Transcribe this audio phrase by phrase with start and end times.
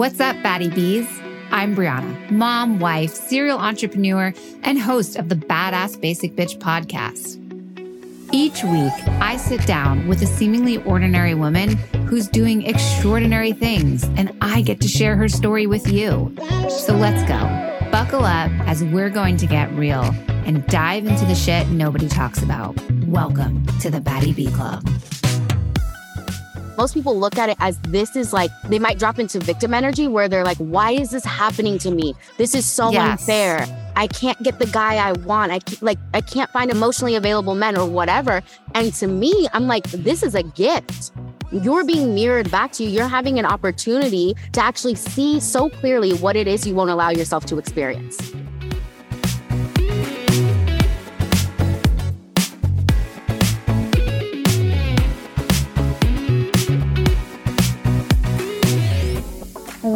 [0.00, 1.06] What's up, Baddie Bees?
[1.50, 7.36] I'm Brianna, mom, wife, serial entrepreneur, and host of the Badass Basic Bitch podcast.
[8.32, 11.76] Each week, I sit down with a seemingly ordinary woman
[12.08, 16.34] who's doing extraordinary things, and I get to share her story with you.
[16.70, 17.90] So let's go.
[17.90, 20.14] Buckle up as we're going to get real
[20.46, 22.74] and dive into the shit nobody talks about.
[23.04, 24.82] Welcome to the Baddie Bee Club
[26.80, 30.08] most people look at it as this is like they might drop into victim energy
[30.08, 32.14] where they're like why is this happening to me?
[32.38, 33.20] This is so yes.
[33.20, 33.66] unfair.
[33.96, 35.52] I can't get the guy i want.
[35.52, 38.42] I like i can't find emotionally available men or whatever.
[38.74, 41.12] And to me i'm like this is a gift.
[41.52, 42.88] You're being mirrored back to you.
[42.88, 47.10] You're having an opportunity to actually see so clearly what it is you won't allow
[47.10, 48.32] yourself to experience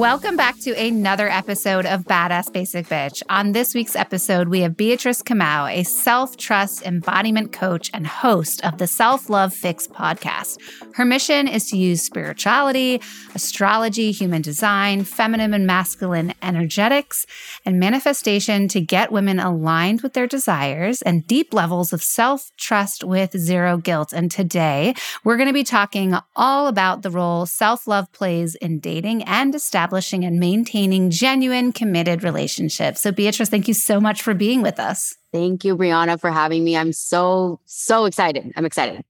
[0.05, 3.23] Welcome back to another episode of Badass Basic Bitch.
[3.31, 8.63] On this week's episode, we have Beatrice Kamau, a self trust embodiment coach and host
[8.67, 10.59] of the Self Love Fix podcast.
[10.93, 13.01] Her mission is to use spirituality,
[13.35, 17.25] astrology, human design, feminine and masculine energetics,
[17.65, 23.05] and manifestation to get women aligned with their desires and deep levels of self trust
[23.05, 24.13] with zero guilt.
[24.13, 28.81] And today, we're going to be talking all about the role self love plays in
[28.81, 33.01] dating and establishing establishing and maintaining genuine, committed relationships.
[33.01, 35.15] So, Beatrice, thank you so much for being with us.
[35.33, 36.77] Thank you, Brianna, for having me.
[36.77, 38.53] I'm so, so excited.
[38.57, 39.05] I'm excited.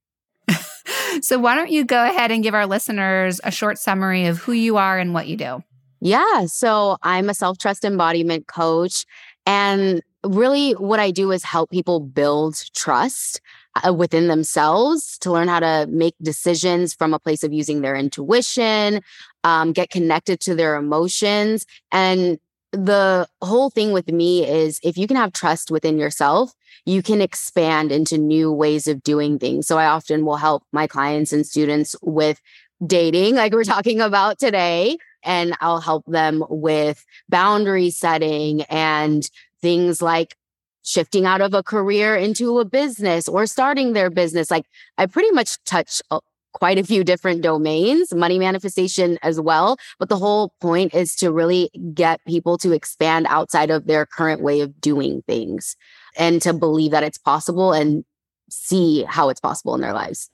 [1.23, 4.53] so, why don't you go ahead and give our listeners a short summary of who
[4.53, 5.63] you are and what you do?
[6.01, 6.47] Yeah.
[6.47, 9.07] So, I'm a self trust embodiment coach.
[9.47, 13.41] And really, what I do is help people build trust
[13.87, 17.97] uh, within themselves to learn how to make decisions from a place of using their
[17.97, 19.01] intuition,
[19.45, 21.67] um, get connected to their emotions.
[21.93, 22.39] And
[22.73, 26.53] the whole thing with me is if you can have trust within yourself,
[26.87, 29.67] you can expand into new ways of doing things.
[29.67, 32.41] So I often will help my clients and students with
[32.85, 34.99] dating, like we're talking about today.
[35.23, 39.29] And I'll help them with boundary setting and
[39.63, 40.37] things like
[40.83, 44.51] shifting out of a career into a business or starting their business.
[44.51, 44.67] Like
[44.99, 46.03] I pretty much touch
[46.55, 49.77] quite a few different domains, money manifestation as well.
[49.99, 54.41] But the whole point is to really get people to expand outside of their current
[54.41, 55.77] way of doing things
[56.17, 58.05] and to believe that it's possible and
[58.49, 60.31] see how it's possible in their lives.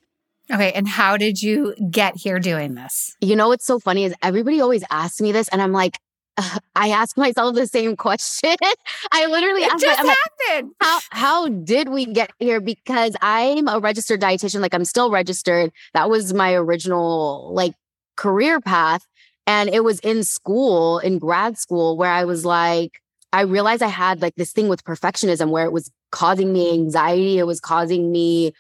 [0.53, 0.73] Okay.
[0.73, 3.17] And how did you get here doing this?
[3.21, 5.99] You know, what's so funny is everybody always asks me this, and I'm like,
[6.77, 8.57] I ask myself the same question.
[9.13, 10.15] I literally it just my,
[10.49, 10.73] happened.
[10.81, 12.61] Like, how how did we get here?
[12.61, 14.61] Because I'm a registered dietitian.
[14.61, 15.73] Like I'm still registered.
[15.95, 17.75] That was my original like
[18.17, 19.07] career path,
[19.47, 23.01] and it was in school, in grad school, where I was like,
[23.33, 27.39] I realized I had like this thing with perfectionism, where it was causing me anxiety.
[27.39, 28.53] It was causing me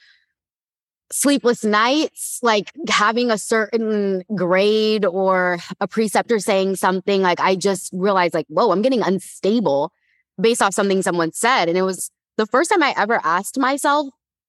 [1.12, 7.90] sleepless nights, like having a certain grade or a preceptor saying something, like I just
[7.92, 9.92] realized, like, whoa, I'm getting unstable
[10.40, 11.68] based off something someone said.
[11.68, 14.08] And it was the first time I ever asked myself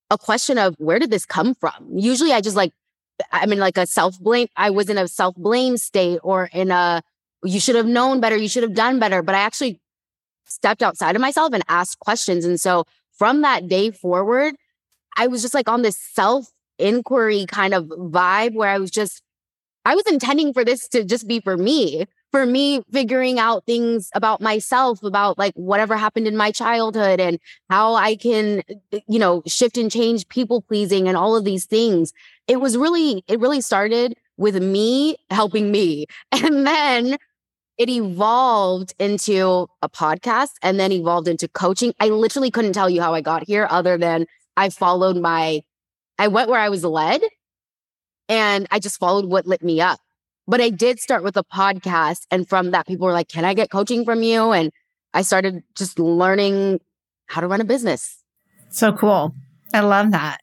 [0.09, 1.73] a question of where did this come from?
[1.95, 2.73] Usually I just like,
[3.31, 4.47] I'm in like a self blame.
[4.55, 7.01] I was in a self blame state or in a,
[7.43, 9.21] you should have known better, you should have done better.
[9.21, 9.79] But I actually
[10.45, 12.45] stepped outside of myself and asked questions.
[12.45, 14.55] And so from that day forward,
[15.17, 19.21] I was just like on this self inquiry kind of vibe where I was just,
[19.85, 24.09] I was intending for this to just be for me, for me figuring out things
[24.15, 27.39] about myself, about like whatever happened in my childhood and
[27.69, 31.43] how I can, eh, eh, you know, shift and change people pleasing and all of
[31.43, 32.13] these things.
[32.47, 36.07] It was really, it really started with me helping me.
[36.31, 37.17] And then
[37.77, 41.93] it evolved into a podcast and then evolved into coaching.
[41.99, 45.63] I literally couldn't tell you how I got here other than I followed my,
[46.17, 47.21] I went where I was led
[48.29, 49.99] and I just followed what lit me up.
[50.47, 52.21] But I did start with a podcast.
[52.31, 54.51] And from that, people were like, Can I get coaching from you?
[54.51, 54.71] And
[55.13, 56.79] I started just learning
[57.27, 58.23] how to run a business.
[58.69, 59.35] So cool.
[59.73, 60.39] I love that.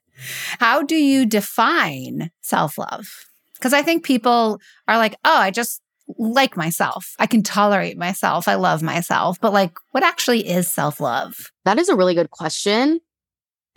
[0.59, 3.09] How do you define self love?
[3.55, 5.81] Because I think people are like, oh, I just
[6.17, 7.15] like myself.
[7.19, 8.49] I can tolerate myself.
[8.49, 9.39] I love myself.
[9.41, 11.51] But like, what actually is self love?
[11.65, 13.01] That is a really good question.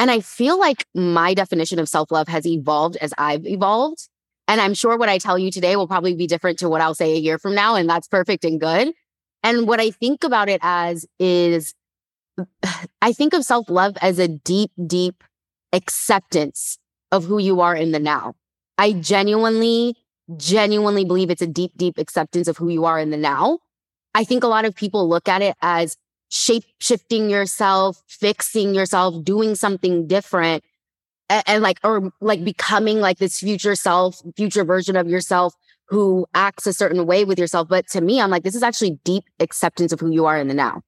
[0.01, 4.09] And I feel like my definition of self love has evolved as I've evolved.
[4.47, 6.95] And I'm sure what I tell you today will probably be different to what I'll
[6.95, 7.75] say a year from now.
[7.75, 8.93] And that's perfect and good.
[9.43, 11.75] And what I think about it as is
[13.03, 15.23] I think of self love as a deep, deep
[15.71, 16.79] acceptance
[17.11, 18.33] of who you are in the now.
[18.79, 19.95] I genuinely
[20.35, 23.59] genuinely believe it's a deep, deep acceptance of who you are in the now.
[24.15, 25.95] I think a lot of people look at it as
[26.31, 30.63] shape shifting yourself, fixing yourself, doing something different.
[31.29, 35.53] And, and, like, or like becoming like this future self, future version of yourself
[35.85, 37.67] who acts a certain way with yourself.
[37.67, 40.47] But to me, I'm like, this is actually deep acceptance of who you are in
[40.47, 40.81] the now.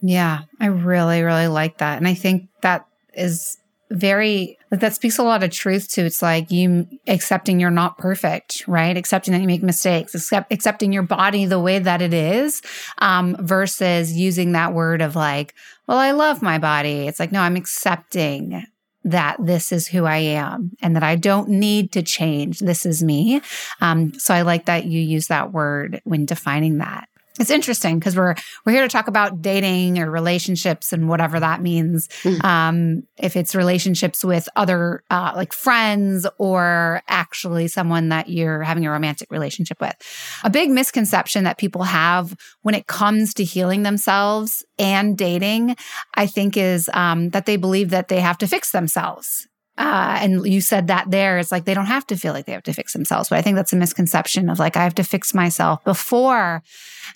[0.00, 1.98] Yeah, I really, really like that.
[1.98, 3.58] And I think that is
[3.90, 7.98] very like that speaks a lot of truth to it's like you accepting you're not
[7.98, 8.96] perfect right?
[8.96, 12.62] Accepting that you make mistakes accept, accepting your body the way that it is
[12.98, 15.54] um, versus using that word of like
[15.86, 17.06] well i love my body.
[17.06, 18.64] It's like no i'm accepting
[19.04, 22.60] that this is who i am and that i don't need to change.
[22.60, 23.40] This is me.
[23.80, 28.16] Um, so i like that you use that word when defining that it's interesting because
[28.16, 32.08] we're we're here to talk about dating or relationships and whatever that means.
[32.22, 32.44] Mm.
[32.44, 38.86] Um, if it's relationships with other uh, like friends or actually someone that you're having
[38.86, 39.94] a romantic relationship with,
[40.44, 45.76] a big misconception that people have when it comes to healing themselves and dating,
[46.14, 50.44] I think, is um, that they believe that they have to fix themselves uh, and
[50.44, 52.72] you said that there, it's like they don't have to feel like they have to
[52.72, 53.28] fix themselves.
[53.28, 56.64] But I think that's a misconception of like, I have to fix myself before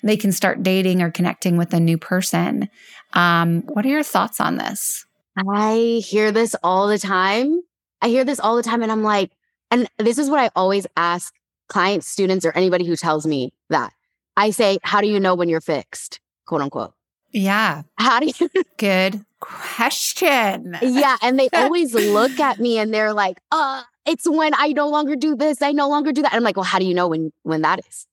[0.01, 2.69] they can start dating or connecting with a new person.
[3.11, 5.05] Um, what are your thoughts on this?
[5.37, 7.61] I hear this all the time.
[8.01, 8.81] I hear this all the time.
[8.81, 9.31] And I'm like,
[9.69, 11.33] and this is what I always ask
[11.67, 13.91] clients, students, or anybody who tells me that.
[14.37, 16.21] I say, How do you know when you're fixed?
[16.45, 16.93] Quote unquote.
[17.31, 17.83] Yeah.
[17.97, 18.49] How do you?
[18.77, 20.77] Good question.
[20.81, 21.17] Yeah.
[21.21, 25.15] And they always look at me and they're like, uh, it's when I no longer
[25.15, 26.31] do this, I no longer do that.
[26.31, 28.07] And I'm like, well, how do you know when when that is?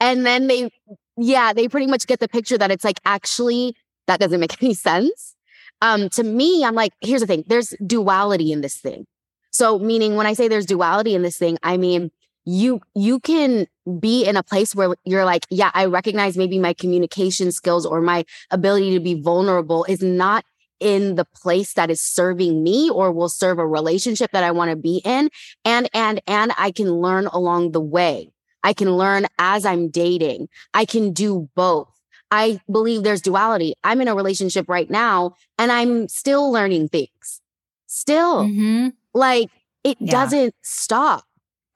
[0.00, 0.70] And then they,
[1.16, 3.74] yeah, they pretty much get the picture that it's like, actually,
[4.06, 5.34] that doesn't make any sense.
[5.80, 9.06] Um, to me, I'm like, here's the thing, there's duality in this thing.
[9.50, 12.10] So meaning when I say there's duality in this thing, I mean
[12.44, 13.66] you you can
[14.00, 18.00] be in a place where you're like yeah i recognize maybe my communication skills or
[18.00, 20.44] my ability to be vulnerable is not
[20.80, 24.70] in the place that is serving me or will serve a relationship that i want
[24.70, 25.30] to be in.
[25.64, 28.32] And and and i can learn along the way.
[28.62, 30.48] I can learn as i'm dating.
[30.72, 31.88] I can do both.
[32.30, 33.74] I believe there's duality.
[33.84, 37.40] I'm in a relationship right now and i'm still learning things.
[37.86, 38.44] Still.
[38.44, 38.88] Mm-hmm.
[39.12, 39.50] like
[39.84, 40.10] it yeah.
[40.10, 41.24] doesn't stop.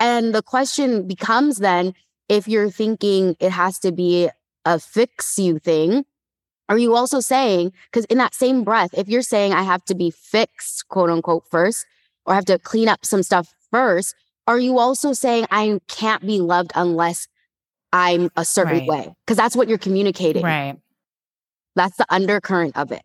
[0.01, 1.95] And the question becomes then
[2.29, 4.31] if you're thinking it has to be
[4.65, 6.05] a fix you thing,
[6.69, 9.95] are you also saying, because in that same breath, if you're saying I have to
[9.95, 11.87] be fixed, quote unquote, first,
[12.27, 14.15] or have to clean up some stuff first,
[14.47, 17.29] are you also saying I can't be loved unless
[17.93, 18.89] I'm a certain right.
[18.89, 19.15] way?
[19.27, 20.43] Because that's what you're communicating.
[20.43, 20.77] Right.
[21.75, 23.03] That's the undercurrent of it.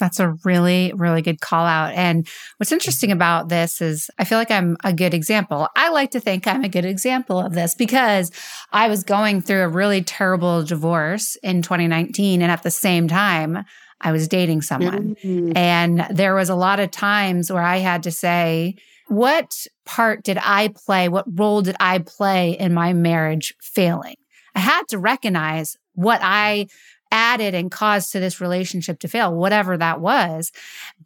[0.00, 1.94] That's a really, really good call out.
[1.94, 2.26] And
[2.56, 5.68] what's interesting about this is I feel like I'm a good example.
[5.76, 8.32] I like to think I'm a good example of this because
[8.72, 12.42] I was going through a really terrible divorce in 2019.
[12.42, 13.64] And at the same time,
[14.00, 15.16] I was dating someone.
[15.22, 15.56] Mm-hmm.
[15.56, 18.76] And there was a lot of times where I had to say,
[19.08, 21.08] what part did I play?
[21.08, 24.16] What role did I play in my marriage failing?
[24.54, 26.68] I had to recognize what I
[27.10, 30.52] added and caused to this relationship to fail, whatever that was.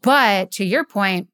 [0.03, 1.29] But to your point,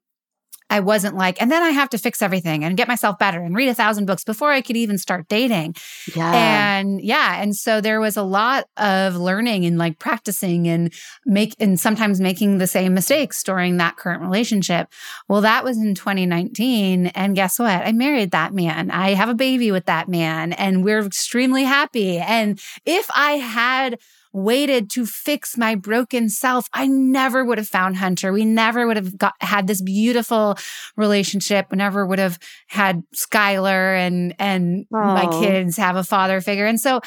[0.71, 3.53] I wasn't like, and then I have to fix everything and get myself better and
[3.53, 5.75] read a thousand books before I could even start dating.
[6.15, 6.31] Yeah.
[6.33, 7.41] And yeah.
[7.41, 10.93] And so there was a lot of learning and like practicing and
[11.25, 14.87] make, and sometimes making the same mistakes during that current relationship.
[15.27, 17.07] Well, that was in 2019.
[17.07, 17.85] And guess what?
[17.85, 18.91] I married that man.
[18.91, 22.17] I have a baby with that man and we're extremely happy.
[22.17, 23.99] And if I had,
[24.33, 28.31] waited to fix my broken self, I never would have found Hunter.
[28.31, 30.57] We never would have got, had this beautiful
[30.95, 31.67] relationship.
[31.71, 36.65] We never would have had Skylar and, and my kids have a father figure.
[36.65, 37.01] And so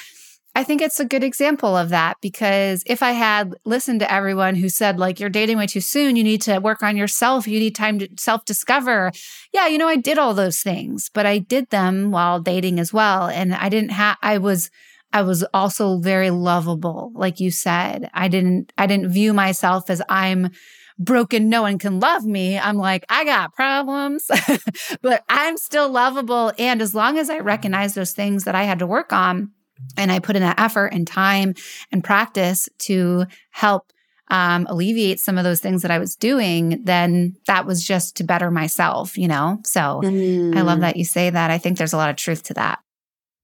[0.56, 4.54] I think it's a good example of that because if I had listened to everyone
[4.54, 7.58] who said, like, you're dating way too soon, you need to work on yourself, you
[7.58, 9.10] need time to self discover.
[9.52, 12.92] Yeah, you know, I did all those things, but I did them while dating as
[12.92, 13.26] well.
[13.26, 14.70] And I didn't have, I was,
[15.14, 17.12] I was also very lovable.
[17.14, 20.50] Like you said, I didn't, I didn't view myself as I'm
[20.98, 21.48] broken.
[21.48, 22.58] No one can love me.
[22.58, 24.28] I'm like, I got problems,
[25.02, 26.52] but I'm still lovable.
[26.58, 29.52] And as long as I recognize those things that I had to work on
[29.96, 31.54] and I put in that effort and time
[31.92, 33.92] and practice to help
[34.30, 38.24] um, alleviate some of those things that I was doing, then that was just to
[38.24, 39.60] better myself, you know?
[39.64, 40.56] So mm.
[40.56, 40.82] I love mm.
[40.82, 41.50] that you say that.
[41.52, 42.80] I think there's a lot of truth to that.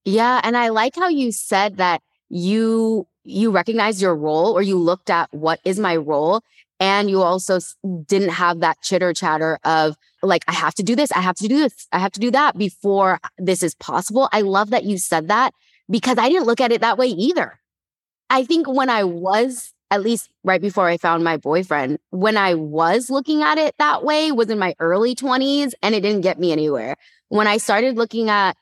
[0.04, 4.78] Yeah, and I like how you said that you you recognize your role or you
[4.78, 6.42] looked at what is my role
[6.80, 7.58] And you also
[8.06, 11.12] didn't have that chitter chatter of like, I have to do this.
[11.12, 11.86] I have to do this.
[11.92, 14.28] I have to do that before this is possible.
[14.32, 15.52] I love that you said that
[15.90, 17.60] because I didn't look at it that way either.
[18.30, 22.54] I think when I was, at least right before I found my boyfriend, when I
[22.54, 26.38] was looking at it that way was in my early 20s and it didn't get
[26.38, 26.96] me anywhere.
[27.28, 28.56] When I started looking at,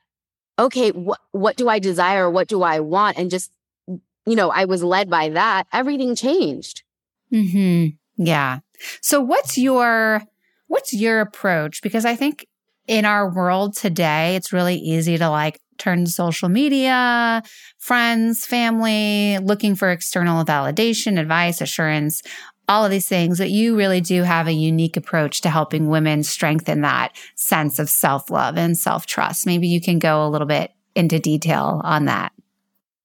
[0.58, 2.28] okay, what, what do I desire?
[2.30, 3.18] What do I want?
[3.18, 3.50] And just,
[3.86, 6.82] you know, I was led by that, everything changed.
[7.30, 7.86] Hmm.
[8.16, 8.60] Yeah.
[9.00, 10.22] So what's your
[10.66, 11.82] what's your approach?
[11.82, 12.46] Because I think
[12.86, 17.42] in our world today, it's really easy to like turn to social media,
[17.78, 22.22] friends, family, looking for external validation, advice, assurance,
[22.68, 26.22] all of these things, but you really do have a unique approach to helping women
[26.22, 29.46] strengthen that sense of self love and self trust.
[29.46, 32.32] Maybe you can go a little bit into detail on that.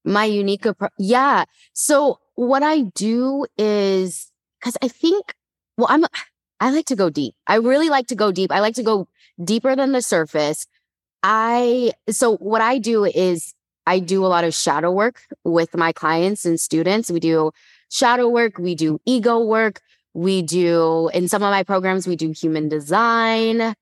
[0.03, 0.91] My unique approach.
[0.97, 1.45] Yeah.
[1.73, 5.33] So, what I do is because I think,
[5.77, 6.05] well, I'm,
[6.59, 7.35] I like to go deep.
[7.47, 8.51] I really like to go deep.
[8.51, 9.07] I like to go
[9.43, 10.65] deeper than the surface.
[11.21, 13.53] I, so what I do is
[13.85, 17.11] I do a lot of shadow work with my clients and students.
[17.11, 17.51] We do
[17.93, 19.81] shadow work, we do ego work,
[20.13, 23.75] we do, in some of my programs, we do human design.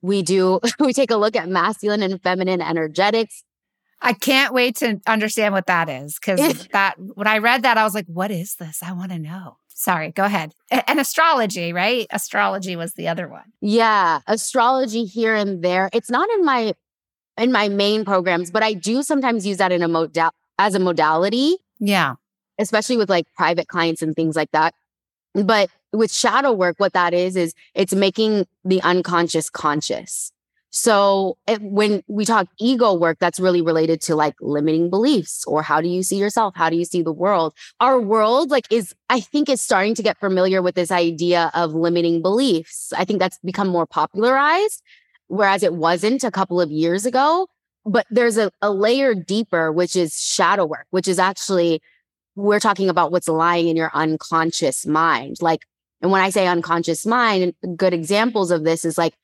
[0.00, 3.42] We do, we take a look at masculine and feminine energetics.
[4.00, 7.84] I can't wait to understand what that is because that when I read that, I
[7.84, 8.82] was like, what is this?
[8.82, 9.56] I want to know.
[9.68, 10.52] Sorry, go ahead.
[10.70, 12.06] And astrology, right?
[12.10, 13.44] Astrology was the other one.
[13.60, 15.88] Yeah, astrology here and there.
[15.92, 16.74] It's not in my
[17.38, 20.78] in my main programs, but I do sometimes use that in a modal as a
[20.78, 21.56] modality.
[21.80, 22.16] Yeah.
[22.58, 24.74] Especially with like private clients and things like that.
[25.34, 30.32] But with shadow work, what that is, is it's making the unconscious conscious.
[30.74, 35.82] So when we talk ego work, that's really related to like limiting beliefs or how
[35.82, 36.54] do you see yourself?
[36.56, 37.52] How do you see the world?
[37.78, 41.74] Our world, like, is, I think, is starting to get familiar with this idea of
[41.74, 42.90] limiting beliefs.
[42.96, 44.82] I think that's become more popularized,
[45.26, 47.48] whereas it wasn't a couple of years ago.
[47.84, 51.82] But there's a, a layer deeper, which is shadow work, which is actually,
[52.34, 55.36] we're talking about what's lying in your unconscious mind.
[55.40, 55.66] Like,
[56.00, 59.14] and when I say unconscious mind, good examples of this is like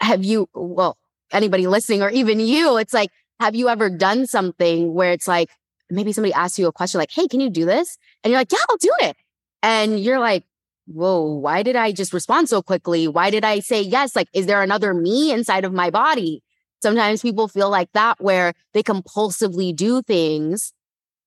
[0.00, 0.96] have you, well,
[1.32, 5.50] anybody listening or even you, it's like, have you ever done something where it's like,
[5.90, 7.98] maybe somebody asks you a question like, hey, can you do this?
[8.22, 9.16] And you're like, yeah, I'll do it.
[9.62, 10.44] And you're like,
[10.86, 13.08] whoa, why did I just respond so quickly?
[13.08, 14.16] Why did I say yes?
[14.16, 16.42] Like, is there another me inside of my body?
[16.82, 20.72] Sometimes people feel like that where they compulsively do things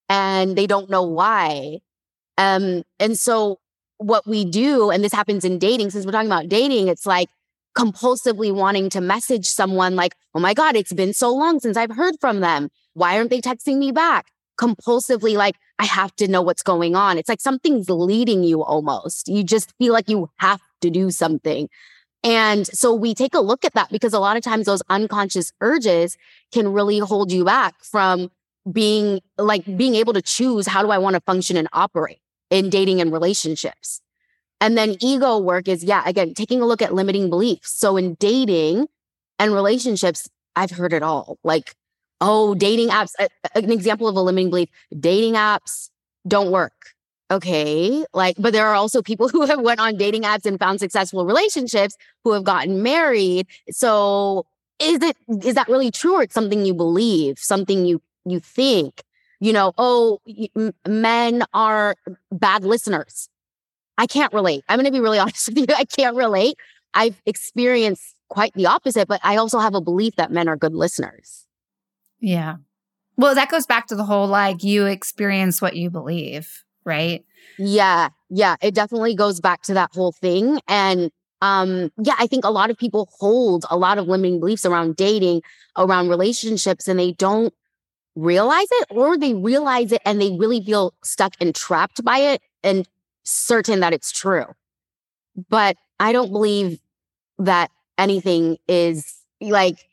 [0.08, 1.78] and they don't know why.
[2.38, 3.58] Um, and so
[3.98, 7.28] what we do, and this happens in dating, since we're talking about dating, it's like
[7.76, 11.94] compulsively wanting to message someone like, oh my God, it's been so long since I've
[11.94, 12.70] heard from them.
[12.94, 14.26] Why aren't they texting me back?
[14.60, 17.18] Compulsively, like, I have to know what's going on.
[17.18, 19.26] It's like something's leading you almost.
[19.26, 21.68] You just feel like you have to do something.
[22.22, 25.52] And so we take a look at that because a lot of times those unconscious
[25.60, 26.16] urges
[26.52, 28.30] can really hold you back from
[28.70, 32.70] being like being able to choose how do I want to function and operate in
[32.70, 34.00] dating and relationships.
[34.60, 37.72] And then ego work is, yeah, again, taking a look at limiting beliefs.
[37.78, 38.86] So in dating
[39.38, 41.38] and relationships, I've heard it all.
[41.44, 41.74] Like,
[42.20, 43.12] oh, dating apps,
[43.54, 44.68] an example of a limiting belief,
[44.98, 45.90] dating apps
[46.26, 46.72] don't work.
[47.30, 48.04] Okay.
[48.14, 51.26] Like, but there are also people who have went on dating apps and found successful
[51.26, 53.46] relationships who have gotten married.
[53.70, 54.46] So
[54.80, 59.02] is it, is that really true or it's something you believe, something you, you think?
[59.40, 60.20] You know, oh,
[60.86, 61.96] men are
[62.30, 63.28] bad listeners
[63.96, 64.64] I can't relate.
[64.68, 65.66] I'm going to be really honest with you.
[65.76, 66.56] I can't relate.
[66.92, 70.74] I've experienced quite the opposite, but I also have a belief that men are good
[70.74, 71.46] listeners.
[72.20, 72.56] Yeah.
[73.16, 77.24] Well, that goes back to the whole like you experience what you believe, right?
[77.58, 78.08] Yeah.
[78.28, 78.56] Yeah.
[78.60, 80.58] It definitely goes back to that whole thing.
[80.66, 81.10] And
[81.42, 84.96] um, yeah, I think a lot of people hold a lot of limiting beliefs around
[84.96, 85.42] dating,
[85.76, 87.52] around relationships, and they don't
[88.16, 92.42] realize it or they realize it and they really feel stuck and trapped by it
[92.62, 92.88] and
[93.24, 94.46] certain that it's true.
[95.48, 96.78] But I don't believe
[97.38, 99.84] that anything is like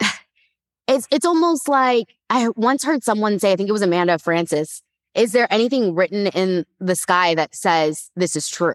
[0.88, 4.82] it's it's almost like I once heard someone say, I think it was Amanda Frances,
[5.14, 8.74] is there anything written in the sky that says this is true?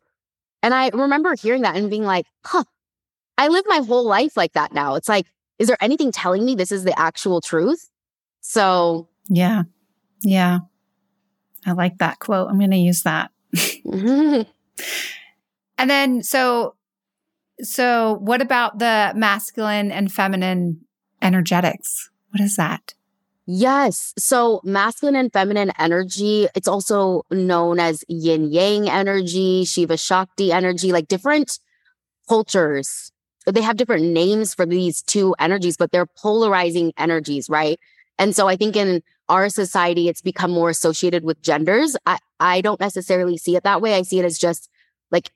[0.62, 2.66] And I remember hearing that and being like, huh,
[3.38, 4.96] I live my whole life like that now.
[4.96, 5.28] It's like,
[5.60, 7.90] is there anything telling me this is the actual truth?
[8.48, 9.64] So, yeah.
[10.22, 10.60] Yeah.
[11.66, 12.48] I like that quote.
[12.48, 13.32] I'm going to use that.
[13.86, 14.46] and
[15.78, 16.76] then so
[17.62, 20.82] so what about the masculine and feminine
[21.24, 22.12] energetics?
[22.30, 22.94] What is that?
[23.48, 24.14] Yes.
[24.18, 30.92] So masculine and feminine energy, it's also known as yin yang energy, Shiva Shakti energy,
[30.92, 31.58] like different
[32.30, 33.12] cultures.
[33.48, 37.80] They have different names for these two energies, but they're polarizing energies, right?
[38.18, 41.98] And so I think in our society, it's become more associated with genders.
[42.06, 43.96] I, I don't necessarily see it that way.
[43.96, 44.70] I see it as just
[45.12, 45.32] like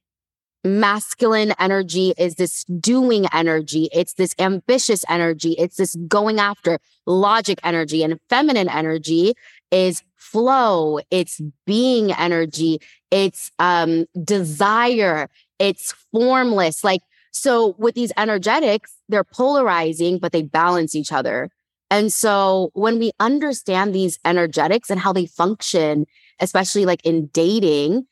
[0.63, 3.89] masculine energy is this doing energy.
[3.93, 5.53] It's this ambitious energy.
[5.57, 8.03] It's this going after logic energy.
[8.03, 9.33] And feminine energy
[9.71, 10.99] is flow.
[11.09, 12.79] It's being energy.
[13.09, 15.29] It's um, desire.
[15.59, 16.83] It's formless.
[16.83, 21.49] Like, so with these energetics, they're polarizing, but they balance each other.
[21.91, 26.05] And so when we understand these energetics and how they function,
[26.39, 28.05] especially like in dating,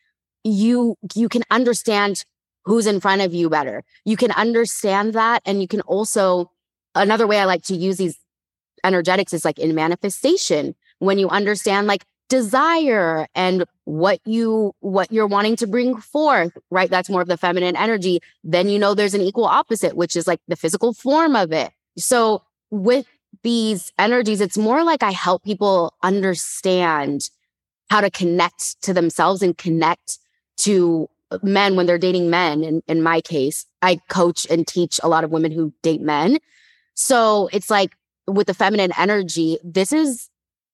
[0.44, 2.24] you you can understand
[2.68, 3.84] who's in front of you better.
[4.04, 5.42] You can understand that.
[5.46, 6.52] And you can also,
[6.96, 8.18] another way I like to use these
[8.84, 15.28] energetics is like in manifestation, when you understand like desire and what you what you're
[15.28, 19.14] wanting to bring forth right that's more of the feminine energy then you know there's
[19.14, 23.06] an equal opposite which is like the physical form of it so with
[23.44, 27.30] these energies it's more like i help people understand
[27.90, 30.20] how to connect to themselves and connect
[30.58, 31.10] to
[31.44, 32.64] men when they're dating men.
[32.64, 36.38] In, in my case, I coach and teach a lot of women who date men.
[36.94, 40.30] So it's like with the feminine energy, this is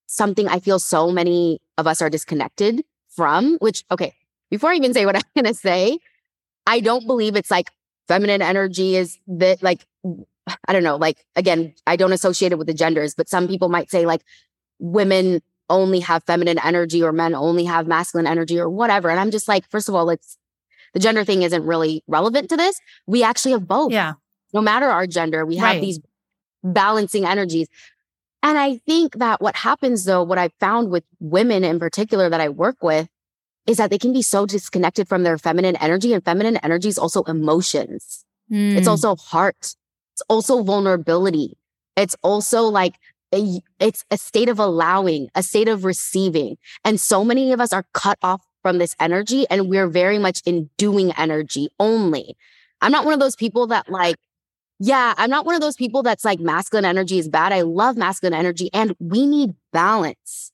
[0.08, 4.14] something I feel so many of us are disconnected from, which, okay,
[4.50, 6.00] before I even say what I'm going to say,
[6.66, 7.72] I don't believe it's like
[8.08, 9.86] feminine energy is that like,
[10.68, 13.70] I don't know, like, again, I don't associate it with the genders, but some people
[13.70, 14.24] might say like
[14.80, 19.10] women only have feminine energy or men only have masculine energy or whatever.
[19.10, 20.38] And I'm just like, first of all, let's
[20.94, 22.80] the gender thing isn't really relevant to this.
[23.08, 23.92] We actually have both.
[23.92, 24.14] Yeah.
[24.54, 25.82] No matter our gender, we have right.
[25.82, 26.00] these
[26.64, 27.68] balancing energies.
[28.44, 32.42] And I think that what happens though, what I've found with women in particular that
[32.42, 33.08] I work with
[33.66, 36.98] is that they can be so disconnected from their feminine energy and feminine energy is
[36.98, 38.26] also emotions.
[38.52, 38.76] Mm.
[38.76, 39.76] It's also heart.
[40.14, 41.58] It's also vulnerability.
[41.96, 42.96] It's also like
[43.34, 46.58] a, it's a state of allowing, a state of receiving.
[46.86, 50.42] And so many of us are cut off from this energy and we're very much
[50.46, 52.36] in doing energy only.
[52.82, 54.18] I'm not one of those people that like,
[54.80, 57.54] yeah, I'm not one of those people that's like masculine energy is bad.
[57.54, 60.52] I love masculine energy and we need balance.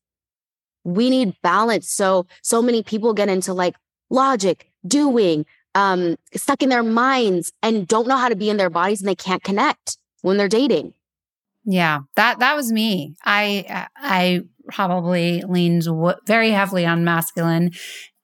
[0.84, 1.90] We need balance.
[1.90, 3.76] So, so many people get into like
[4.10, 8.70] logic, doing, um, stuck in their minds and don't know how to be in their
[8.70, 10.94] bodies and they can't connect when they're dating.
[11.66, 13.16] Yeah, that that was me.
[13.24, 17.72] I I probably leaned w- very heavily on masculine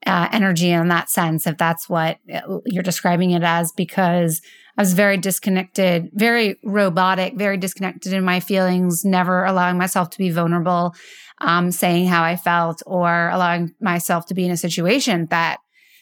[0.06, 4.42] uh, energy in that sense, if that's what uh, you're describing it as, because
[4.78, 10.18] I was very disconnected, very robotic, very disconnected in my feelings, never allowing myself to
[10.18, 10.94] be vulnerable,
[11.42, 15.58] um, saying how I felt, or allowing myself to be in a situation that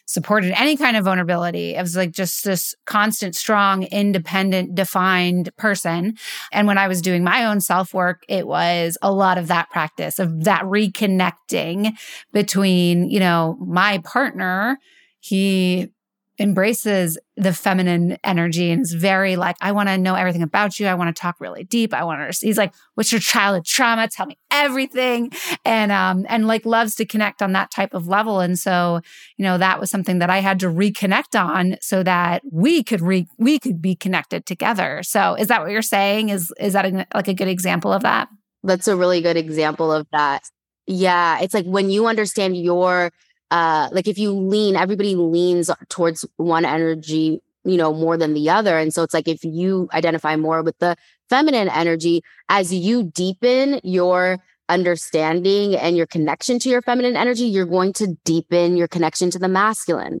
[0.06, 1.74] supported any kind of vulnerability.
[1.74, 6.16] It was like just this constant, strong, independent, defined person.
[6.52, 9.70] And when I was doing my own self work, it was a lot of that
[9.70, 11.92] practice of that reconnecting
[12.32, 14.78] between, you know, my partner.
[15.20, 15.93] He
[16.38, 20.86] embraces the feminine energy and is very like, I want to know everything about you.
[20.86, 21.94] I want to talk really deep.
[21.94, 24.08] I want to, he's like, what's your childhood trauma?
[24.08, 25.30] Tell me everything.
[25.64, 28.40] And, um, and like loves to connect on that type of level.
[28.40, 29.00] And so,
[29.36, 33.00] you know, that was something that I had to reconnect on so that we could
[33.00, 35.02] re, we could be connected together.
[35.04, 36.30] So is that what you're saying?
[36.30, 38.28] Is, is that a, like a good example of that?
[38.64, 40.42] That's a really good example of that.
[40.86, 41.40] Yeah.
[41.40, 43.12] It's like when you understand your
[43.54, 48.50] uh like if you lean everybody leans towards one energy you know more than the
[48.50, 48.78] other.
[48.78, 50.96] And so it's like if you identify more with the
[51.28, 54.38] feminine energy as you deepen your
[54.68, 59.38] understanding and your connection to your feminine energy you're going to deepen your connection to
[59.38, 60.20] the masculine.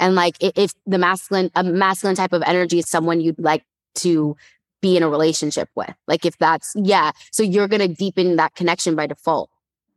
[0.00, 3.64] And like if the masculine a masculine type of energy is someone you'd like
[3.96, 4.36] to
[4.80, 8.54] be in a relationship with like if that's yeah so you're going to deepen that
[8.54, 9.50] connection by default.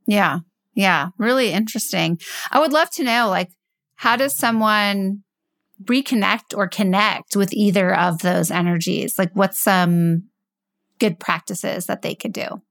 [0.07, 0.39] Yeah
[0.73, 2.19] yeah, really interesting.
[2.51, 3.49] I would love to know like
[3.95, 5.23] how does someone
[5.83, 9.17] reconnect or connect with either of those energies?
[9.17, 10.23] Like what's some
[10.99, 12.61] good practices that they could do?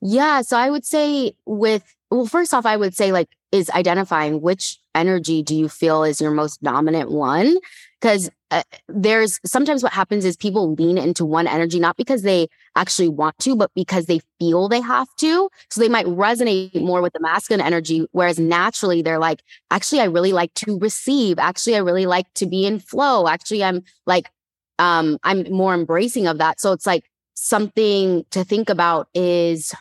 [0.00, 4.40] Yeah, so I would say with well first off I would say like is identifying
[4.40, 7.56] which energy do you feel is your most dominant one
[8.04, 12.46] because uh, there's sometimes what happens is people lean into one energy not because they
[12.76, 15.48] actually want to but because they feel they have to.
[15.70, 20.04] So they might resonate more with the masculine energy whereas naturally they're like actually i
[20.04, 21.38] really like to receive.
[21.38, 23.26] Actually i really like to be in flow.
[23.26, 24.30] Actually i'm like
[24.78, 26.60] um i'm more embracing of that.
[26.60, 29.72] So it's like something to think about is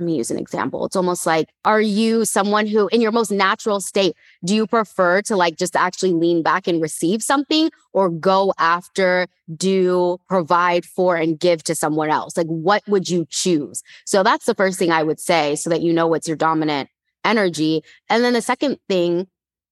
[0.00, 0.86] let me use an example.
[0.86, 5.20] It's almost like, are you someone who, in your most natural state, do you prefer
[5.22, 11.16] to like just actually lean back and receive something or go after, do, provide for,
[11.16, 12.36] and give to someone else?
[12.36, 13.82] Like, what would you choose?
[14.06, 16.88] So that's the first thing I would say so that you know what's your dominant
[17.22, 17.82] energy.
[18.08, 19.28] And then the second thing,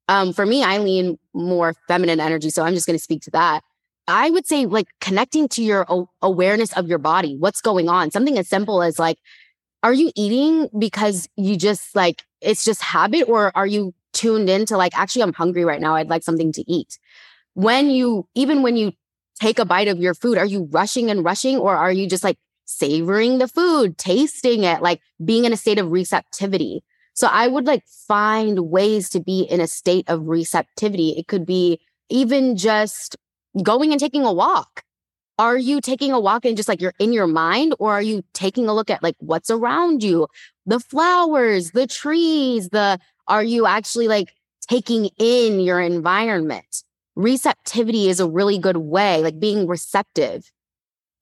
[0.09, 2.51] um, for me, I lean more feminine energy.
[2.51, 3.63] So I'm just going to speak to that.
[4.07, 5.87] I would say like connecting to your
[6.21, 8.11] awareness of your body, what's going on.
[8.11, 9.19] Something as simple as like,
[9.83, 14.77] are you eating because you just like it's just habit or are you tuned into
[14.77, 15.95] like actually I'm hungry right now.
[15.95, 16.99] I'd like something to eat.
[17.55, 18.93] When you even when you
[19.41, 22.25] take a bite of your food, are you rushing and rushing or are you just
[22.25, 26.83] like savoring the food, tasting it, like being in a state of receptivity?
[27.15, 31.11] So I would like find ways to be in a state of receptivity.
[31.11, 33.17] It could be even just
[33.63, 34.83] going and taking a walk.
[35.39, 38.25] Are you taking a walk and just like you're in your mind, or are you
[38.33, 40.27] taking a look at like what's around you,
[40.67, 42.99] the flowers, the trees, the
[43.29, 44.35] are you actually like
[44.69, 46.83] taking in your environment?
[47.15, 50.51] Receptivity is a really good way, like being receptive,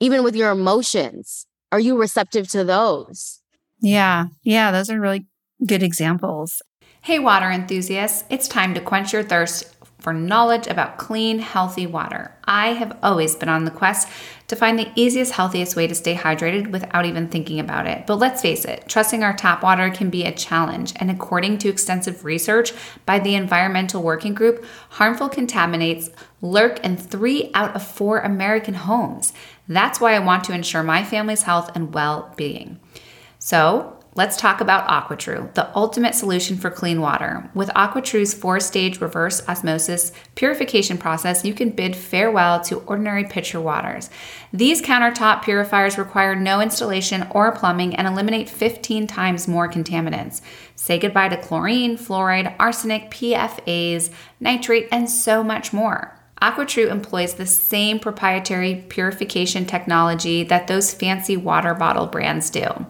[0.01, 1.47] even with your emotions.
[1.73, 3.41] Are you receptive to those?
[3.81, 4.27] Yeah.
[4.43, 4.71] Yeah.
[4.71, 5.27] Those are really
[5.67, 6.63] good examples.
[7.03, 9.76] Hey, water enthusiasts, it's time to quench your thirst
[10.07, 12.33] for knowledge about clean, healthy water.
[12.45, 14.07] I have always been on the quest
[14.47, 18.07] to find the easiest, healthiest way to stay hydrated without even thinking about it.
[18.07, 20.93] But let's face it, trusting our tap water can be a challenge.
[20.95, 22.73] And according to extensive research
[23.05, 29.33] by the Environmental Working Group, harmful contaminants lurk in three out of four American homes.
[29.67, 32.79] That's why I want to ensure my family's health and well being.
[33.41, 37.51] So, Let's talk about AquaTrue, the ultimate solution for clean water.
[37.53, 43.61] With AquaTrue's four stage reverse osmosis purification process, you can bid farewell to ordinary pitcher
[43.61, 44.09] waters.
[44.55, 50.41] These countertop purifiers require no installation or plumbing and eliminate 15 times more contaminants.
[50.77, 56.19] Say goodbye to chlorine, fluoride, arsenic, PFAs, nitrate, and so much more.
[56.41, 62.87] AquaTrue employs the same proprietary purification technology that those fancy water bottle brands do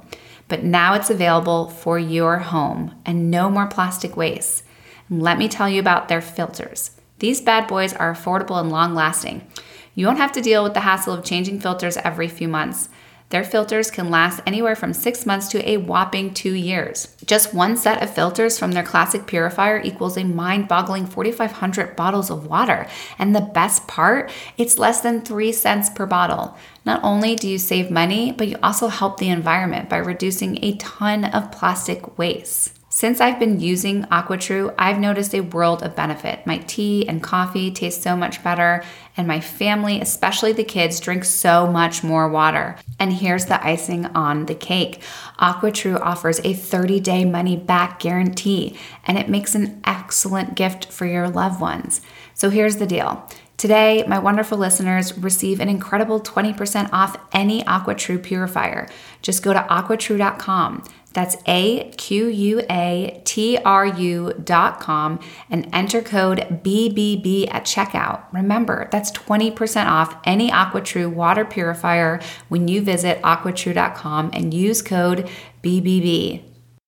[0.49, 4.65] but now it's available for your home and no more plastic waste.
[5.09, 6.93] And let me tell you about their filters.
[7.19, 9.47] These bad boys are affordable and long lasting.
[9.95, 12.89] You won't have to deal with the hassle of changing filters every few months.
[13.31, 17.17] Their filters can last anywhere from six months to a whopping two years.
[17.25, 22.31] Just one set of filters from their classic purifier equals a mind boggling 4,500 bottles
[22.31, 22.87] of water.
[23.19, 26.57] And the best part, it's less than three cents per bottle.
[26.85, 30.77] Not only do you save money, but you also help the environment by reducing a
[30.77, 32.76] ton of plastic waste.
[32.97, 36.47] Since I've been using AquaTrue, I've noticed a world of benefit.
[36.47, 38.83] My tea and coffee taste so much better,
[39.19, 42.79] and my family, especially the kids, drink so much more water.
[42.99, 45.03] And here's the icing on the cake
[45.39, 51.05] AquaTrue offers a 30 day money back guarantee, and it makes an excellent gift for
[51.05, 52.01] your loved ones.
[52.33, 53.29] So here's the deal.
[53.57, 58.87] Today, my wonderful listeners receive an incredible 20% off any AquaTrue purifier.
[59.23, 60.85] Just go to aquatrue.com.
[61.15, 67.65] That's A Q U A T R U dot com and enter code BBB at
[67.65, 68.25] checkout.
[68.35, 75.31] Remember, that's 20% off any AquaTrue water purifier when you visit aquatrue.com and use code
[75.63, 76.43] BBB.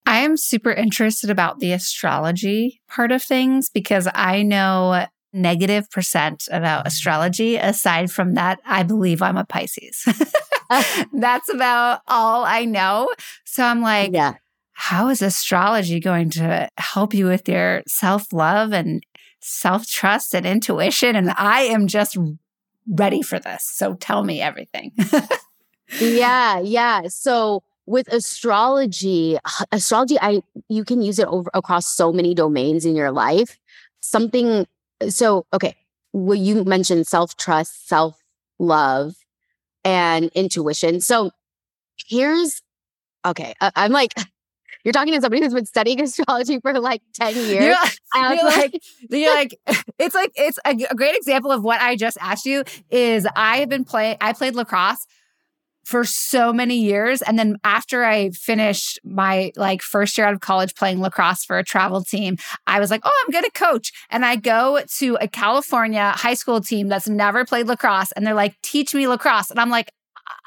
[0.05, 6.47] I am super interested about the astrology part of things because I know negative percent
[6.51, 7.55] about astrology.
[7.55, 10.05] Aside from that, I believe I'm a Pisces.
[11.13, 13.09] That's about all I know.
[13.45, 14.35] So I'm like, yeah.
[14.73, 19.03] how is astrology going to help you with your self love and
[19.39, 21.15] self trust and intuition?
[21.15, 22.17] And I am just
[22.87, 23.63] ready for this.
[23.63, 24.91] So tell me everything.
[25.99, 26.59] yeah.
[26.59, 27.07] Yeah.
[27.07, 29.35] So, with astrology
[29.71, 33.57] astrology i you can use it over across so many domains in your life
[33.99, 34.67] something
[35.07, 35.75] so okay
[36.13, 39.15] well you mentioned self-trust self-love
[39.83, 41.31] and intuition so
[42.07, 42.61] here's
[43.25, 44.13] okay I, i'm like
[44.83, 47.49] you're talking to somebody who's been studying astrology for like 10 years.
[47.51, 49.59] You're, you're like, you're like,
[49.97, 53.57] it's like, it's a, a great example of what I just asked you is I
[53.57, 55.05] have been playing, I played lacrosse
[55.89, 57.23] for so many years.
[57.23, 61.57] And then after I finished my like first year out of college playing lacrosse for
[61.57, 63.91] a travel team, I was like, oh, I'm going to coach.
[64.11, 68.35] And I go to a California high school team that's never played lacrosse and they're
[68.35, 69.49] like, teach me lacrosse.
[69.49, 69.91] And I'm like,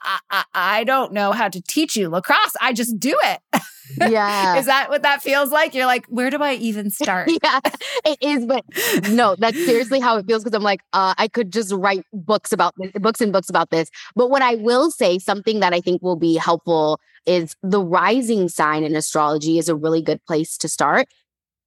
[0.02, 2.54] I, I, I don't know how to teach you lacrosse.
[2.60, 3.40] I just do it.
[4.00, 4.56] Yeah.
[4.56, 5.74] is that what that feels like?
[5.74, 7.28] You're like, where do I even start?
[7.42, 7.60] yeah,
[8.06, 8.46] it is.
[8.46, 8.64] But
[9.10, 12.52] no, that's seriously how it feels because I'm like, uh, I could just write books
[12.52, 13.90] about this, books and books about this.
[14.14, 18.48] But what I will say, something that I think will be helpful is the rising
[18.48, 21.06] sign in astrology is a really good place to start,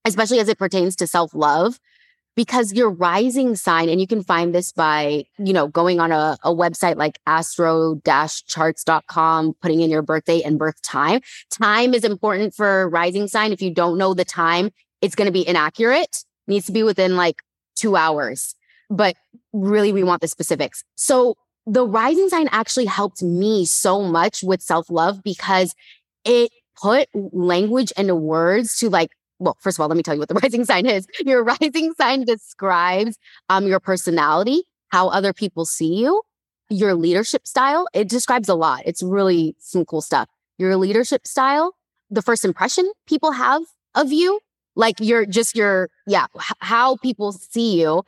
[0.03, 1.79] especially as it pertains to self love
[2.35, 6.37] because your rising sign, and you can find this by, you know, going on a,
[6.43, 11.21] a website like astro-charts.com, putting in your birthday and birth time.
[11.49, 13.53] Time is important for rising sign.
[13.53, 14.71] If you don't know the time,
[15.01, 16.25] it's going to be inaccurate.
[16.47, 17.41] It needs to be within like
[17.75, 18.55] two hours.
[18.89, 19.15] But
[19.53, 20.83] really, we want the specifics.
[20.95, 25.73] So the rising sign actually helped me so much with self-love because
[26.23, 30.19] it put language into words to like well, first of all, let me tell you
[30.19, 31.07] what the rising sign is.
[31.25, 33.17] Your rising sign describes
[33.49, 36.21] um, your personality, how other people see you,
[36.69, 37.87] your leadership style.
[37.93, 38.81] It describes a lot.
[38.85, 40.29] It's really some cool stuff.
[40.57, 41.75] Your leadership style,
[42.09, 44.39] the first impression people have of you,
[44.75, 46.27] like your just your yeah,
[46.59, 48.03] how people see you,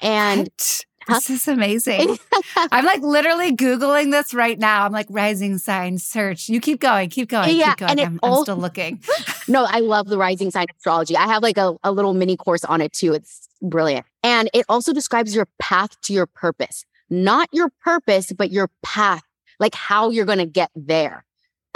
[0.00, 0.86] and what?
[1.08, 2.18] This is amazing.
[2.56, 4.84] I'm like literally Googling this right now.
[4.84, 6.48] I'm like rising sign search.
[6.48, 7.90] You keep going, keep going, Yeah, keep going.
[7.90, 9.02] and I'm, I'm still looking.
[9.48, 11.16] no, I love the rising sign astrology.
[11.16, 13.12] I have like a, a little mini course on it too.
[13.12, 14.06] It's brilliant.
[14.22, 19.22] And it also describes your path to your purpose, not your purpose, but your path,
[19.58, 21.24] like how you're going to get there.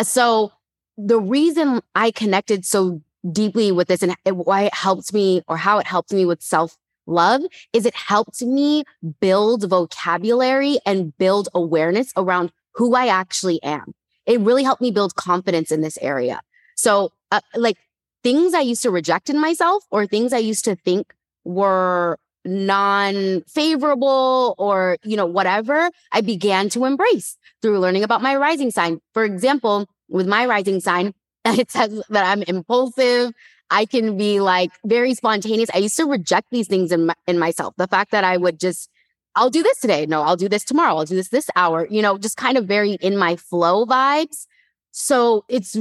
[0.03, 0.53] So
[0.97, 5.79] the reason I connected so deeply with this and why it helped me or how
[5.79, 7.43] it helped me with self love
[7.73, 8.85] is it helped me
[9.21, 13.95] build vocabulary and build awareness around who I actually am.
[14.27, 16.41] It really helped me build confidence in this area.
[16.77, 17.79] So, uh, like
[18.23, 21.15] things I used to reject in myself or things I used to think
[21.45, 28.37] were non favorable or, you know, whatever, I began to embrace through learning about my
[28.37, 29.01] rising sign.
[29.15, 31.15] For example, with my rising sign,
[31.45, 33.33] it says that I'm impulsive.
[33.71, 35.71] I can be like very spontaneous.
[35.75, 37.75] I used to reject these things in, my, in myself.
[37.77, 38.91] The fact that I would just,
[39.35, 40.07] I'll do this today.
[40.07, 40.97] No, I'll do this tomorrow.
[40.97, 44.47] I'll do this this hour, you know, just kind of very in my flow vibes.
[44.93, 45.77] So it's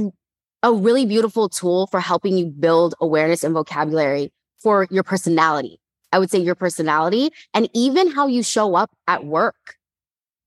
[0.62, 5.80] a really beautiful tool for helping you build awareness and vocabulary for your personality.
[6.12, 9.76] I would say your personality and even how you show up at work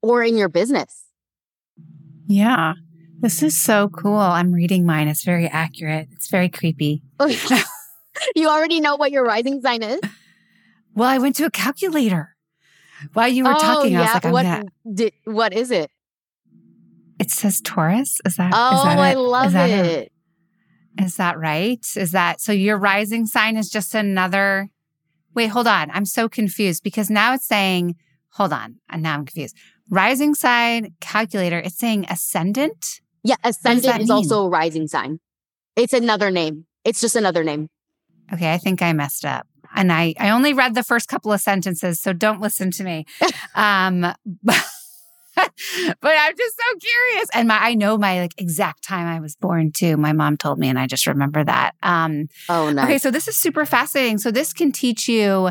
[0.01, 1.05] or in your business.
[2.27, 2.73] Yeah.
[3.21, 4.17] This is so cool.
[4.17, 5.07] I'm reading mine.
[5.07, 6.07] It's very accurate.
[6.13, 7.03] It's very creepy.
[7.19, 7.27] Oh,
[8.35, 9.99] you already know what your rising sign is.
[10.93, 12.35] Well, I went to a calculator
[13.13, 13.95] while you were oh, talking.
[13.97, 14.13] I was yeah.
[14.13, 15.91] like, I'm what, gonna, di- what is it?
[17.19, 18.19] it says Taurus.
[18.25, 18.51] Is that?
[18.55, 20.11] Oh, is that oh, I love is that it.
[20.99, 21.85] Is that right?
[21.95, 22.51] Is that so?
[22.51, 24.69] Your rising sign is just another.
[25.35, 25.91] Wait, hold on.
[25.91, 27.95] I'm so confused because now it's saying,
[28.31, 28.77] hold on.
[28.89, 29.55] And now I'm confused.
[29.89, 31.59] Rising sign calculator.
[31.59, 33.01] It's saying ascendant.
[33.23, 35.19] Yeah, ascendant is also a rising sign.
[35.75, 36.65] It's another name.
[36.83, 37.69] It's just another name.
[38.33, 39.47] Okay, I think I messed up.
[39.75, 43.05] And I, I only read the first couple of sentences, so don't listen to me.
[43.55, 44.65] um, but,
[45.35, 45.47] but
[46.17, 47.29] I'm just so curious.
[47.33, 49.95] And my I know my like exact time I was born too.
[49.97, 51.75] My mom told me, and I just remember that.
[51.83, 52.85] Um, Oh, nice.
[52.85, 54.17] Okay, so this is super fascinating.
[54.17, 55.49] So this can teach you,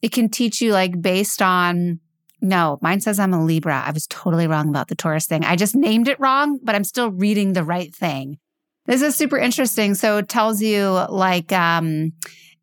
[0.00, 2.00] it can teach you like based on
[2.40, 3.82] no, mine says I'm a Libra.
[3.86, 5.44] I was totally wrong about the Taurus thing.
[5.44, 8.38] I just named it wrong, but I'm still reading the right thing.
[8.84, 9.94] This is super interesting.
[9.94, 12.12] So it tells you like um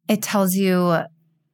[0.07, 1.03] it tells you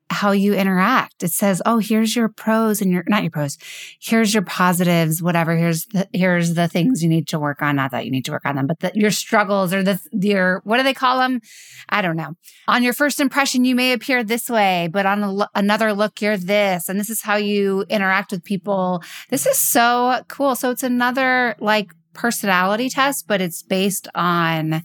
[0.10, 1.24] how you interact.
[1.24, 3.58] It says, "Oh, here's your pros and your not your pros.
[4.02, 5.56] Here's your positives, whatever.
[5.56, 7.76] Here's the here's the things you need to work on.
[7.76, 10.62] Not that you need to work on them, but the, your struggles or the your
[10.64, 11.42] what do they call them?
[11.90, 12.34] I don't know.
[12.68, 16.38] On your first impression, you may appear this way, but on a another look, you're
[16.38, 19.04] this, and this is how you interact with people.
[19.30, 20.56] This is so cool.
[20.56, 24.84] So it's another like personality test, but it's based on."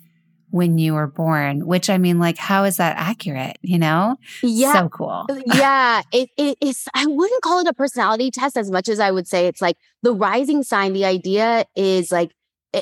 [0.54, 3.58] When you were born, which I mean, like, how is that accurate?
[3.62, 4.74] You know, yeah.
[4.74, 5.26] so cool.
[5.46, 6.86] yeah, it, it is.
[6.94, 9.76] I wouldn't call it a personality test as much as I would say it's like
[10.04, 10.92] the rising sign.
[10.92, 12.30] The idea is like,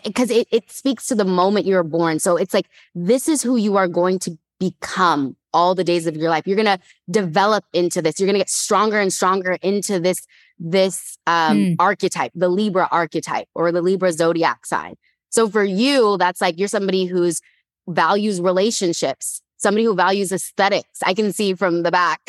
[0.04, 2.18] because it, it speaks to the moment you were born.
[2.18, 6.14] So it's like, this is who you are going to become all the days of
[6.14, 6.46] your life.
[6.46, 6.80] You're going to
[7.10, 8.20] develop into this.
[8.20, 10.18] You're going to get stronger and stronger into this,
[10.58, 11.72] this um, Hmm.
[11.78, 14.96] archetype, the Libra archetype or the Libra zodiac sign.
[15.30, 17.40] So for you, that's like you're somebody who's
[17.88, 21.00] values relationships, somebody who values aesthetics.
[21.04, 22.20] I can see from the back,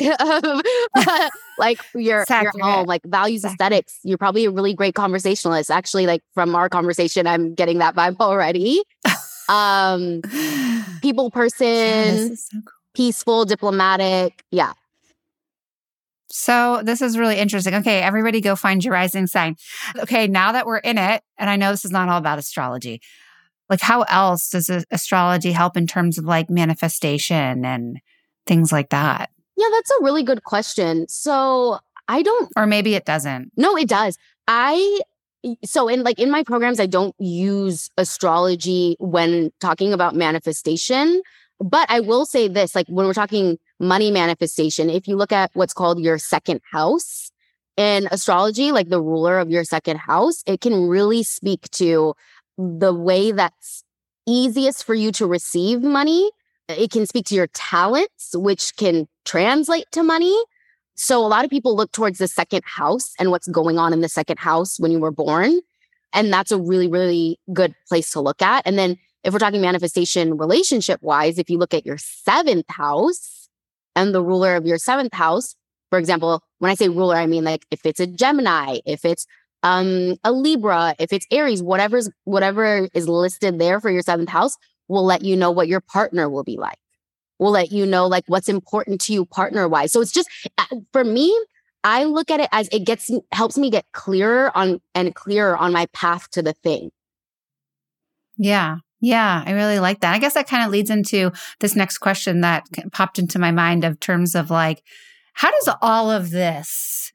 [1.58, 3.98] like your your home, like values aesthetics.
[4.04, 5.70] You're probably a really great conversationalist.
[5.70, 8.82] Actually, like from our conversation, I'm getting that vibe already.
[9.48, 10.20] um,
[11.02, 12.62] people person, Yeah, so cool.
[12.94, 14.42] peaceful, diplomatic.
[14.50, 14.72] Yeah,
[16.30, 17.74] So this is really interesting.
[17.74, 19.56] Okay, everybody go find your rising sign.
[19.98, 23.00] Okay, now that we're in it, and I know this is not all about astrology,
[23.70, 27.98] like how else does astrology help in terms of like manifestation and
[28.46, 29.30] things like that?
[29.56, 31.08] Yeah, that's a really good question.
[31.08, 33.52] So I don't or maybe it doesn't.
[33.56, 34.18] No, it does.
[34.46, 35.00] I
[35.64, 41.22] so in like in my programs I don't use astrology when talking about manifestation,
[41.60, 45.50] but I will say this like when we're talking money manifestation, if you look at
[45.54, 47.30] what's called your second house
[47.76, 52.14] in astrology, like the ruler of your second house, it can really speak to
[52.58, 53.84] the way that's
[54.26, 56.30] easiest for you to receive money.
[56.68, 60.36] It can speak to your talents, which can translate to money.
[60.94, 64.00] So a lot of people look towards the second house and what's going on in
[64.00, 65.60] the second house when you were born.
[66.12, 68.62] And that's a really, really good place to look at.
[68.66, 73.48] And then if we're talking manifestation relationship wise, if you look at your seventh house
[73.96, 75.56] and the ruler of your seventh house,
[75.90, 79.26] for example, when I say ruler, I mean like if it's a Gemini, if it's
[79.64, 84.56] um, a Libra, if it's Aries, whatever's whatever is listed there for your seventh house
[84.86, 86.78] will let you know what your partner will be like.
[87.40, 89.90] Will let you know like what's important to you partner wise.
[89.90, 91.36] So it's just uh, for me,
[91.82, 95.72] I look at it as it gets helps me get clearer on and clearer on
[95.72, 96.92] my path to the thing.
[98.36, 98.76] Yeah.
[99.00, 100.14] Yeah, I really like that.
[100.14, 103.84] I guess that kind of leads into this next question that popped into my mind
[103.84, 104.82] of terms of like,
[105.34, 107.12] how does all of this,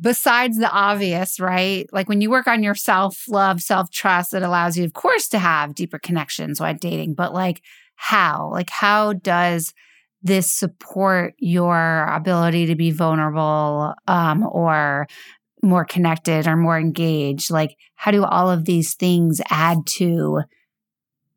[0.00, 1.88] besides the obvious, right?
[1.92, 5.28] Like when you work on your self love, self trust, it allows you, of course,
[5.28, 7.14] to have deeper connections while dating.
[7.14, 7.62] But like,
[7.96, 8.50] how?
[8.52, 9.74] Like, how does
[10.22, 15.06] this support your ability to be vulnerable um, or
[15.62, 17.50] more connected or more engaged?
[17.50, 20.42] Like, how do all of these things add to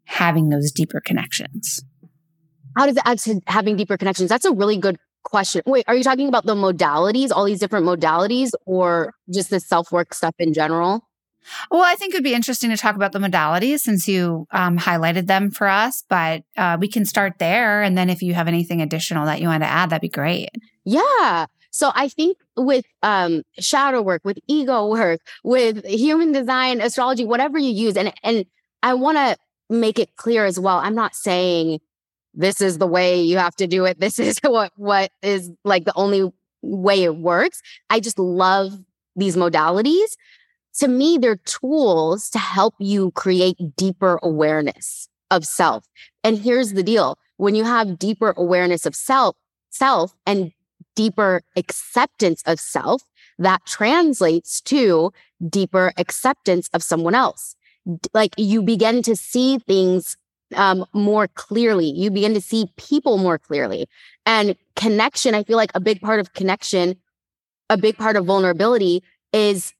[0.06, 1.84] having those deeper connections?
[2.78, 4.30] How does it add to having deeper connections?
[4.30, 5.62] That's a really good question.
[5.66, 9.92] Wait, are you talking about the modalities, all these different modalities, or just the self
[9.92, 11.08] work stuff in general?
[11.70, 15.28] Well, I think it'd be interesting to talk about the modalities since you um, highlighted
[15.28, 17.82] them for us, but uh, we can start there.
[17.82, 20.50] And then if you have anything additional that you want to add, that'd be great.
[20.86, 21.48] Yeah.
[21.72, 27.58] So I think with um, shadow work, with ego work, with human design, astrology, whatever
[27.58, 28.46] you use, and and
[28.84, 29.38] I want to
[29.70, 30.78] make it clear as well.
[30.78, 31.80] I'm not saying
[32.34, 34.00] this is the way you have to do it.
[34.00, 37.62] This is what what is like the only way it works.
[37.89, 38.80] I just love
[39.15, 40.15] these modalities.
[40.80, 45.86] To me, they're tools to help you create deeper awareness of self.
[46.24, 47.17] And here's the deal.
[47.38, 49.36] When you have deeper awareness of self,
[49.70, 50.54] self and
[50.96, 53.04] deeper acceptance of self,
[53.38, 55.12] that translates to
[55.50, 57.56] deeper acceptance of someone else
[58.13, 60.17] like you begin to see things
[60.56, 61.90] um, more clearly.
[61.90, 63.88] You begin to see people more clearly.
[64.26, 66.96] And connection, I feel like a big part of connection,
[67.70, 69.74] a big part of vulnerability is,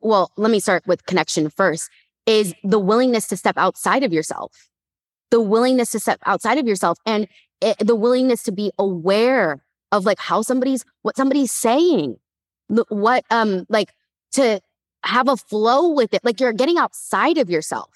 [0.00, 1.90] well, let me start with connection first,
[2.26, 4.68] is the willingness to step outside of yourself,
[5.30, 7.26] the willingness to step outside of yourself and
[7.60, 12.16] it, the willingness to be aware of like how somebody's, what somebody's saying,
[12.88, 13.92] what, um, like
[14.32, 14.60] to
[15.04, 16.24] have a flow with it.
[16.24, 17.90] Like you're getting outside of yourself.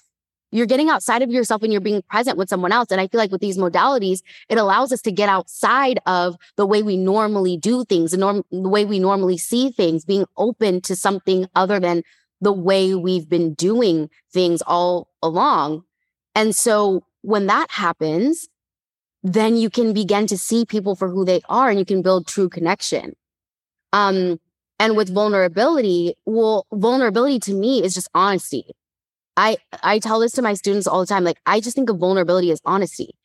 [0.53, 2.91] You're getting outside of yourself and you're being present with someone else.
[2.91, 6.65] And I feel like with these modalities, it allows us to get outside of the
[6.67, 10.79] way we normally do things, the, norm- the way we normally see things, being open
[10.81, 12.03] to something other than
[12.39, 15.85] the way we've been doing things all along.
[16.35, 18.47] And so when that happens,
[19.23, 22.27] then you can begin to see people for who they are and you can build
[22.27, 23.15] true connection.
[23.91, 24.39] Um,
[24.77, 28.65] and with vulnerability, well, vulnerability to me is just honesty.
[29.37, 31.23] I I tell this to my students all the time.
[31.23, 33.15] Like, I just think of vulnerability as honesty.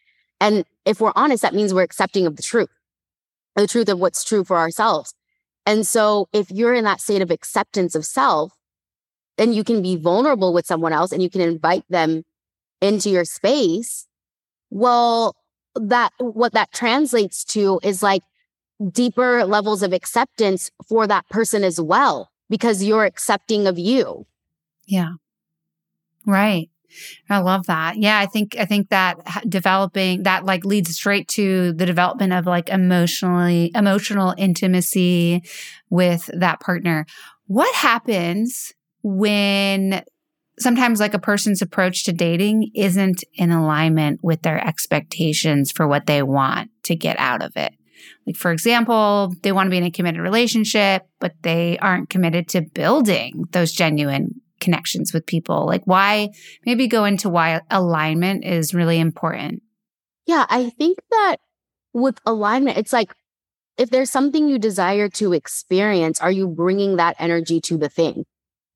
[0.41, 2.71] And if we're honest, that means we're accepting of the truth,
[3.57, 5.15] the truth of what's true for ourselves.
[5.67, 8.53] And so if you're in that state of acceptance of self,
[9.37, 12.25] then you can be vulnerable with someone else and you can invite them
[12.81, 14.07] into your space.
[14.71, 15.37] Well,
[15.75, 18.23] that what that translates to is like
[18.93, 24.27] deeper levels of acceptance for that person as well, because you're accepting of you.
[24.87, 25.15] Yeah.
[26.27, 26.71] Right.
[27.29, 27.97] I love that.
[27.99, 29.17] Yeah, I think I think that
[29.49, 35.43] developing that like leads straight to the development of like emotionally emotional intimacy
[35.91, 37.07] with that partner.
[37.47, 40.03] What happens when
[40.59, 46.07] sometimes like a person's approach to dating isn't in alignment with their expectations for what
[46.07, 47.73] they want to get out of it?
[48.27, 52.49] Like, for example, they want to be in a committed relationship, but they aren't committed
[52.49, 55.67] to building those genuine connections with people.
[55.67, 56.31] Like, why,
[56.67, 59.63] maybe go into why alignment is really important.
[60.27, 61.37] Yeah, I think that
[61.95, 63.13] with alignment, it's like
[63.79, 68.27] if there's something you desire to experience, are you bringing that energy to the thing?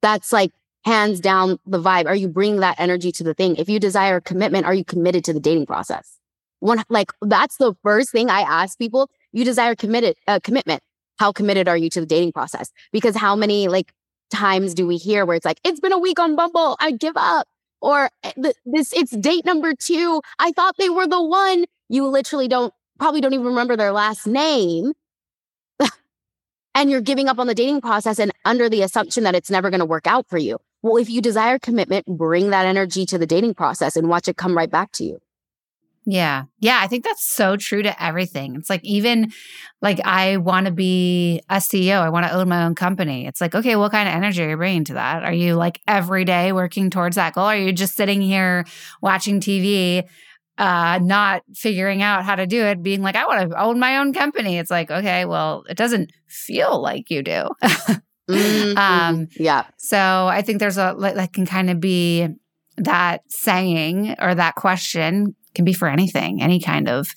[0.00, 0.52] That's like
[0.84, 2.06] hands down the vibe.
[2.06, 3.56] Are you bringing that energy to the thing?
[3.56, 6.18] If you desire commitment, are you committed to the dating process?
[6.60, 9.10] One, like that's the first thing I ask people.
[9.32, 10.82] You desire committed, uh, commitment.
[11.18, 12.70] How committed are you to the dating process?
[12.92, 13.92] Because how many like
[14.32, 16.76] times do we hear where it's like, it's been a week on Bumble.
[16.80, 17.46] I give up.
[17.80, 18.32] Or eh,
[18.64, 20.22] this, it's date number two.
[20.38, 21.64] I thought they were the one.
[21.88, 24.92] You literally don't, probably don't even remember their last name.
[26.74, 29.70] and you're giving up on the dating process and under the assumption that it's never
[29.70, 30.58] going to work out for you.
[30.82, 34.36] Well, if you desire commitment, bring that energy to the dating process and watch it
[34.36, 35.20] come right back to you.
[36.05, 36.44] Yeah.
[36.59, 36.80] Yeah.
[36.82, 38.57] I think that's so true to everything.
[38.57, 39.32] It's like, even
[39.80, 43.26] like, I want to be a CEO, I want to own my own company.
[43.26, 45.22] It's like, okay, what kind of energy are you bringing to that?
[45.22, 47.44] Are you like every day working towards that goal?
[47.44, 48.64] Are you just sitting here
[49.00, 50.05] watching TV,
[50.59, 53.98] uh, not figuring out how to do it, being like, I want to own my
[53.98, 54.59] own company?
[54.59, 57.48] It's like, okay, well, it doesn't feel like you do.
[58.28, 58.76] mm-hmm.
[58.76, 59.66] um, yeah.
[59.78, 62.26] So I think there's a, like that can kind of be
[62.78, 67.09] that saying or that question can be for anything, any kind of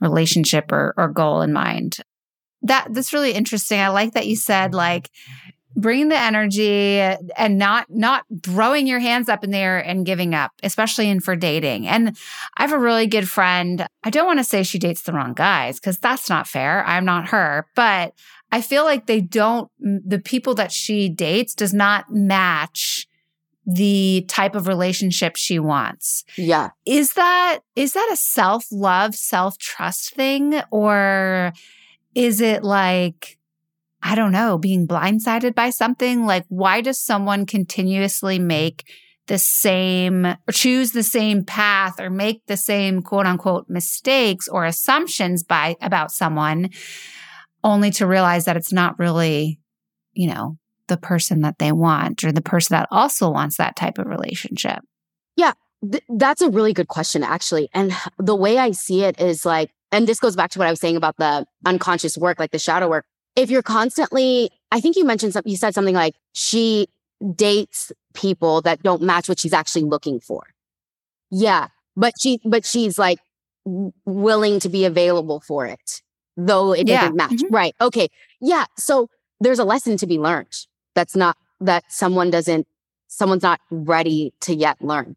[0.00, 1.98] relationship or, or goal in mind.
[2.62, 3.80] That that's really interesting.
[3.80, 4.76] I like that you said mm-hmm.
[4.76, 5.10] like
[5.76, 10.34] bringing the energy and not not throwing your hands up in the air and giving
[10.34, 11.86] up especially in for dating.
[11.86, 12.16] And
[12.56, 13.86] i have a really good friend.
[14.02, 16.84] I don't want to say she dates the wrong guys because that's not fair.
[16.84, 17.66] I'm not her.
[17.74, 18.12] But
[18.50, 23.07] i feel like they don't the people that she dates does not match
[23.70, 26.24] the type of relationship she wants.
[26.38, 26.70] Yeah.
[26.86, 31.52] Is that is that a self-love, self-trust thing or
[32.14, 33.38] is it like
[34.02, 36.24] I don't know, being blindsided by something?
[36.24, 38.84] Like why does someone continuously make
[39.26, 44.64] the same or choose the same path or make the same quote unquote mistakes or
[44.64, 46.70] assumptions by about someone
[47.62, 49.60] only to realize that it's not really,
[50.14, 50.56] you know,
[50.88, 54.80] the person that they want or the person that also wants that type of relationship?
[55.36, 55.52] Yeah,
[55.90, 57.68] th- that's a really good question, actually.
[57.72, 60.70] And the way I see it is like, and this goes back to what I
[60.70, 63.06] was saying about the unconscious work, like the shadow work.
[63.36, 66.88] If you're constantly, I think you mentioned something, you said something like she
[67.34, 70.42] dates people that don't match what she's actually looking for.
[71.30, 71.68] Yeah.
[71.96, 73.18] But she, but she's like
[74.04, 76.02] willing to be available for it,
[76.36, 77.30] though it doesn't match.
[77.30, 77.54] Mm-hmm.
[77.54, 77.74] Right.
[77.80, 78.08] Okay.
[78.40, 78.66] Yeah.
[78.76, 79.08] So
[79.40, 80.66] there's a lesson to be learned
[80.98, 82.66] that's not that someone doesn't
[83.06, 85.14] someone's not ready to yet learn.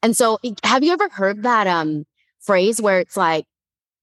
[0.00, 2.06] And so have you ever heard that um
[2.38, 3.44] phrase where it's like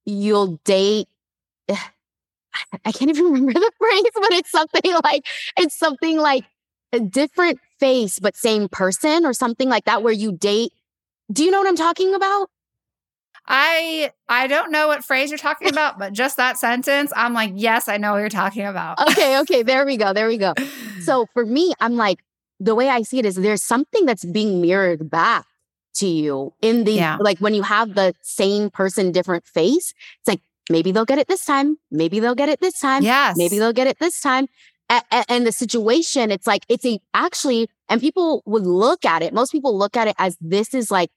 [0.05, 1.07] you'll date
[1.69, 5.25] I can't even remember the phrase, but it's something like
[5.57, 6.43] it's something like
[6.91, 10.73] a different face but same person or something like that where you date.
[11.31, 12.49] Do you know what I'm talking about?
[13.47, 17.51] I I don't know what phrase you're talking about, but just that sentence, I'm like,
[17.55, 18.99] yes, I know what you're talking about.
[19.09, 20.13] okay, okay, there we go.
[20.13, 20.53] There we go.
[21.01, 22.23] So for me, I'm like,
[22.59, 25.45] the way I see it is there's something that's being mirrored back
[25.97, 27.17] to you in the yeah.
[27.19, 29.93] like when you have the same person, different face.
[30.19, 33.37] It's like maybe they'll get it this time, maybe they'll get it this time, yes,
[33.37, 34.47] maybe they'll get it this time.
[34.89, 39.31] and the situation, it's like it's a actually, and people would look at it.
[39.31, 41.11] Most people look at it as this is like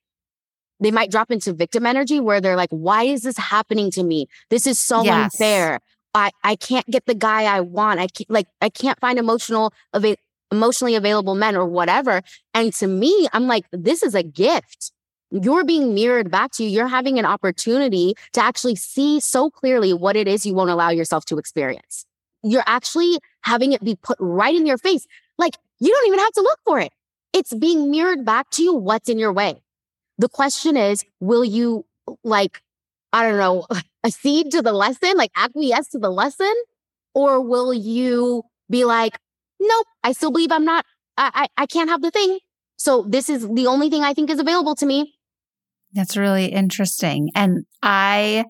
[0.81, 4.29] they might drop into victim energy where they're like, why is this happening to me?
[4.51, 5.35] This is so yes.
[5.35, 5.81] unfair.
[6.14, 8.01] I, I can't get the guy I want.
[8.01, 10.16] I can't, like, I can't find emotional, ava-
[10.51, 12.22] emotionally available men or whatever.
[12.55, 14.93] And to me, I'm like, this is a gift.
[15.31, 16.70] You're being mirrored back to you.
[16.70, 20.89] You're having an opportunity to actually see so clearly what it is you won't allow
[20.91, 22.07] yourself to experience.
[22.43, 25.07] You're actually having it be put right in your face.
[25.37, 26.93] Like, you don't even have to look for it.
[27.33, 29.61] It's being mirrored back to you what's in your way.
[30.18, 31.86] The question is, will you
[32.24, 32.62] like,
[33.12, 33.66] I don't know,
[34.04, 36.52] accede to the lesson, like acquiesce to the lesson?
[37.14, 39.18] Or will you be like,
[39.60, 40.84] nope, I still believe I'm not,
[41.16, 42.38] I, I, I can't have the thing.
[42.76, 45.14] So this is the only thing I think is available to me.
[45.92, 47.30] That's really interesting.
[47.34, 48.44] And I,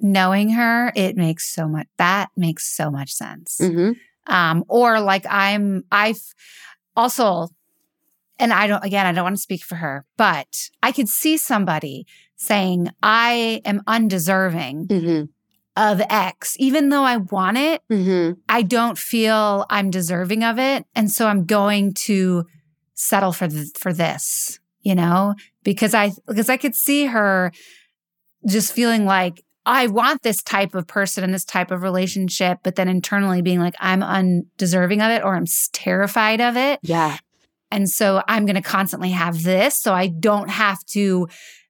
[0.00, 3.58] knowing her, it makes so much, that makes so much sense.
[3.60, 3.92] Mm-hmm.
[4.32, 6.20] Um, or like I'm, I've
[6.96, 7.48] also
[8.38, 11.36] and I don't, again, I don't want to speak for her, but I could see
[11.36, 12.06] somebody
[12.36, 15.24] saying, I am undeserving mm-hmm.
[15.76, 18.40] of X, even though I want it, mm-hmm.
[18.48, 20.84] I don't feel I'm deserving of it.
[20.94, 22.44] And so I'm going to
[22.94, 27.52] settle for, th- for this, you know, because I, because I could see her
[28.46, 32.74] just feeling like, I want this type of person and this type of relationship, but
[32.74, 36.80] then internally being like, I'm undeserving of it or I'm terrified of it.
[36.82, 37.16] Yeah.
[37.70, 41.28] And so I'm going to constantly have this so I don't have to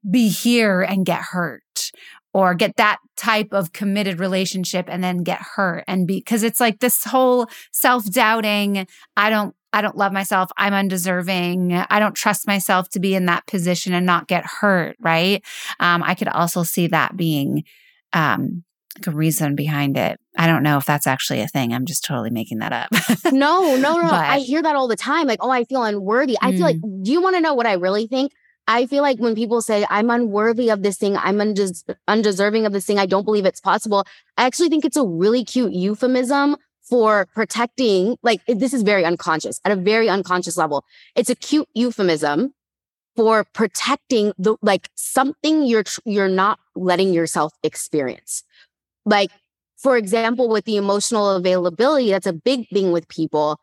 [0.08, 1.90] be here and get hurt
[2.34, 5.84] or get that type of committed relationship and then get hurt.
[5.86, 8.86] And be because it's like this whole self-doubting
[9.16, 13.26] i don't i don't love myself i'm undeserving i don't trust myself to be in
[13.26, 15.42] that position and not get hurt right?
[15.80, 17.64] Um, i could also see that being
[18.12, 18.64] um,
[18.98, 22.04] like a reason behind it i don't know if that's actually a thing i'm just
[22.04, 22.88] totally making that up
[23.32, 26.36] no no no but, i hear that all the time like oh i feel unworthy
[26.40, 26.56] i mm.
[26.56, 27.04] feel like mm.
[27.04, 28.32] do you want to know what i really think
[28.66, 32.72] I feel like when people say, I'm unworthy of this thing, I'm undes- undeserving of
[32.72, 34.06] this thing, I don't believe it's possible,
[34.38, 38.16] I actually think it's a really cute euphemism for protecting.
[38.22, 40.84] Like, this is very unconscious at a very unconscious level.
[41.14, 42.54] It's a cute euphemism
[43.16, 48.42] for protecting the like something you're you're not letting yourself experience
[49.04, 49.30] like
[49.76, 53.60] for example with the emotional availability that's a big thing with people.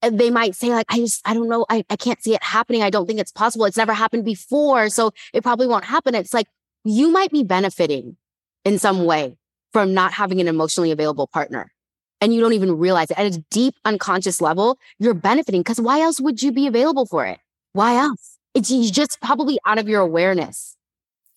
[0.00, 2.82] They might say like i just i don't know I, I can't see it happening.
[2.82, 3.64] I don't think it's possible.
[3.64, 6.14] It's never happened before so it probably won't happen.
[6.14, 6.46] It's like
[6.84, 8.16] you might be benefiting
[8.64, 9.36] in some way
[9.72, 11.72] from not having an emotionally available partner
[12.20, 13.18] and you don't even realize it.
[13.18, 17.26] At a deep unconscious level you're benefiting because why else would you be available for
[17.26, 17.38] it?
[17.72, 18.38] Why else?
[18.54, 20.77] It's just probably out of your awareness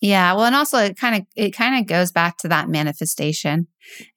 [0.02, 3.68] yeah, well and also it kind of it kind of goes back to that manifestation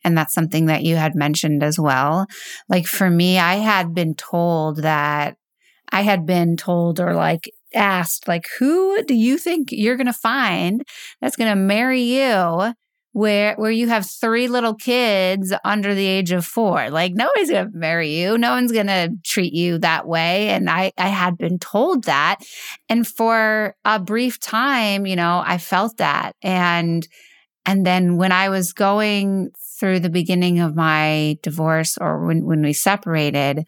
[0.03, 2.27] and that's something that you had mentioned as well.
[2.69, 5.37] Like for me, I had been told that
[5.91, 10.13] I had been told or like asked like who do you think you're going to
[10.13, 10.85] find
[11.21, 12.73] that's going to marry you
[13.15, 16.91] where where you have three little kids under the age of four.
[16.91, 18.37] Like nobody's gonna marry you.
[18.37, 20.49] No one's gonna treat you that way.
[20.49, 22.41] And I I had been told that.
[22.89, 26.35] And for a brief time, you know, I felt that.
[26.43, 27.07] And
[27.65, 32.63] and then when I was going through the beginning of my divorce or when, when
[32.63, 33.65] we separated,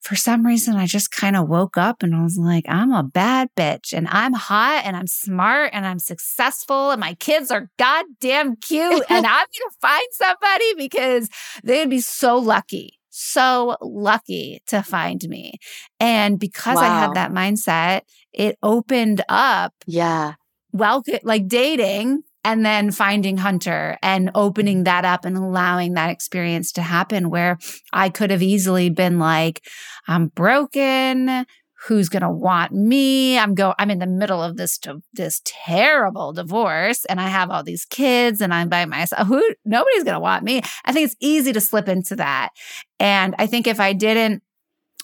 [0.00, 3.02] for some reason, I just kind of woke up and I was like, I'm a
[3.02, 7.68] bad bitch and I'm hot and I'm smart and I'm successful and my kids are
[7.78, 11.28] goddamn cute and I'm going to find somebody because
[11.62, 15.58] they'd be so lucky, so lucky to find me.
[15.98, 16.82] And because wow.
[16.82, 19.74] I had that mindset, it opened up.
[19.86, 20.34] Yeah.
[20.72, 26.72] Welcome, like dating and then finding Hunter and opening that up and allowing that experience
[26.72, 27.58] to happen where
[27.92, 29.64] I could have easily been like,
[30.08, 31.46] I'm broken.
[31.86, 33.38] Who's going to want me?
[33.38, 34.78] I'm go I'm in the middle of this
[35.14, 39.26] this terrible divorce and I have all these kids and I'm by myself.
[39.26, 40.60] Who nobody's going to want me.
[40.84, 42.50] I think it's easy to slip into that.
[42.98, 44.42] And I think if I didn't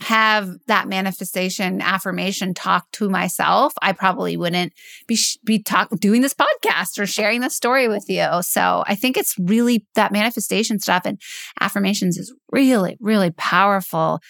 [0.02, 4.72] have that manifestation affirmation talk to myself, I probably wouldn't
[5.06, 8.26] be be talk, doing this podcast or sharing this story with you.
[8.42, 11.20] So I think it's really that manifestation stuff and
[11.60, 14.20] affirmations is really really powerful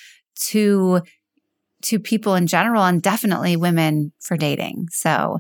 [0.48, 1.00] to
[1.82, 4.86] to people in general and definitely women for dating.
[4.92, 5.38] So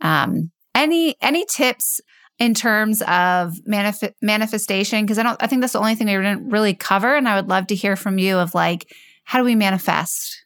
[0.00, 2.00] um any any tips
[2.38, 6.14] in terms of manif- manifestation because I don't I think that's the only thing we
[6.14, 8.90] didn't really cover and I would love to hear from you of like
[9.26, 10.44] how do we manifest?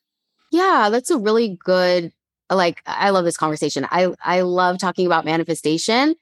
[0.51, 2.13] Yeah, that's a really good
[2.51, 3.87] like I love this conversation.
[3.91, 6.17] I I love talking about manifestation.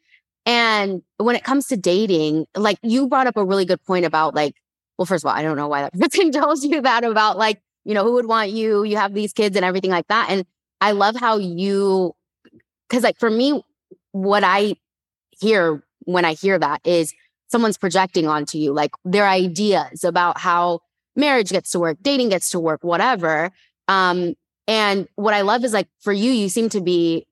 [0.45, 4.35] And when it comes to dating, like you brought up a really good point about
[4.35, 4.55] like,
[4.99, 7.63] well, first of all, I don't know why that person tells you that about like,
[7.85, 10.29] you know, who would want you, you have these kids and everything like that.
[10.29, 10.45] And
[10.81, 12.13] I love how you
[12.91, 13.63] cuz like for me
[14.13, 14.75] what I
[15.41, 17.15] hear when I hear that is
[17.47, 20.81] someone's projecting onto you like their ideas about how
[21.19, 23.51] marriage gets to work, dating gets to work, whatever.
[23.89, 24.35] Um,
[24.67, 27.27] and what I love is like for you, you seem to be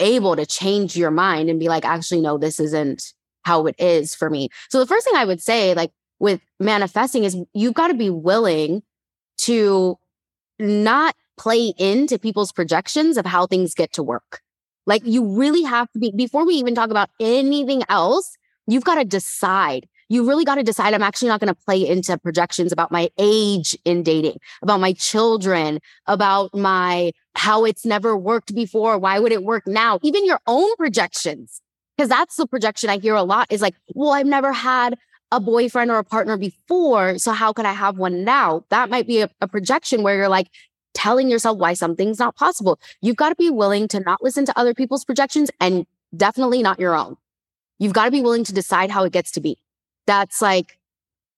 [0.00, 3.12] able to change your mind and be like, actually, no, this isn't
[3.42, 4.48] how it is for me.
[4.70, 8.10] So the first thing I would say, like with manifesting, is you've got to be
[8.10, 8.82] willing
[9.38, 9.98] to
[10.58, 14.40] not play into people's projections of how things get to work.
[14.86, 18.96] Like you really have to be, before we even talk about anything else, you've got
[18.96, 22.72] to decide you really got to decide I'm actually not going to play into projections
[22.72, 28.98] about my age in dating, about my children, about my how it's never worked before.
[28.98, 30.00] Why would it work now?
[30.02, 31.62] Even your own projections.
[31.96, 34.98] Because that's the projection I hear a lot is like, well, I've never had
[35.30, 37.18] a boyfriend or a partner before.
[37.18, 38.64] So how could I have one now?
[38.70, 40.48] That might be a, a projection where you're like,
[40.92, 42.80] telling yourself why something's not possible.
[43.00, 45.86] You've got to be willing to not listen to other people's projections and
[46.16, 47.16] definitely not your own.
[47.78, 49.56] You've got to be willing to decide how it gets to be
[50.10, 50.76] that's like,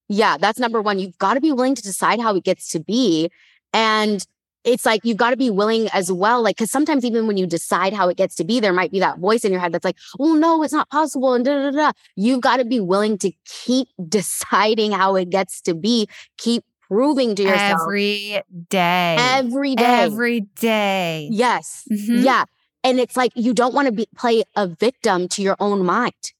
[0.08, 0.98] yeah, that's number one.
[0.98, 3.30] You've got to be willing to decide how it gets to be.
[3.74, 4.26] And
[4.64, 6.42] it's like you've got to be willing as well.
[6.42, 9.00] Like, because sometimes even when you decide how it gets to be, there might be
[9.00, 11.34] that voice in your head that's like, well, no, it's not possible.
[11.34, 11.92] And da da da.
[12.16, 16.08] You've got to be willing to keep deciding how it gets to be,
[16.38, 21.28] keep proving to yourself every day, every day, every day.
[21.30, 21.84] Yes.
[21.92, 22.22] Mm-hmm.
[22.22, 22.44] Yeah.
[22.84, 26.32] And it's like you don't want to be play a victim to your own mind.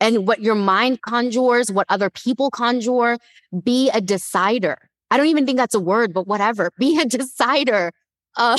[0.00, 3.18] And what your mind conjures, what other people conjure.
[3.62, 4.78] Be a decider.
[5.10, 6.70] I don't even think that's a word, but whatever.
[6.78, 7.92] Be a decider
[8.36, 8.58] of,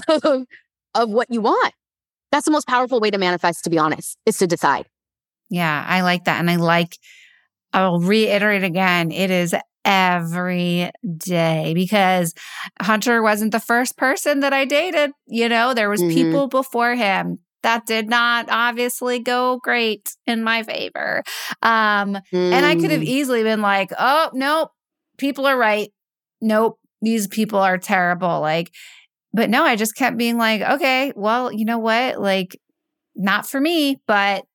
[0.93, 1.73] of what you want.
[2.31, 4.87] That's the most powerful way to manifest, to be honest, is to decide.
[5.49, 6.39] Yeah, I like that.
[6.39, 6.97] And I like,
[7.71, 9.53] I'll reiterate again, it is
[9.85, 12.33] every day because
[12.81, 15.11] Hunter wasn't the first person that I dated.
[15.27, 16.13] You know, there was mm-hmm.
[16.13, 21.23] people before him that did not obviously go great in my favor.
[21.63, 22.51] Um, mm.
[22.51, 23.05] and I could have mm.
[23.05, 24.69] easily been like, oh, nope,
[25.17, 25.91] people are right.
[26.41, 28.39] Nope, these people are terrible.
[28.39, 28.71] Like,
[29.33, 32.21] but no, I just kept being like, okay, well, you know what?
[32.21, 32.55] Like,
[33.15, 34.45] not for me, but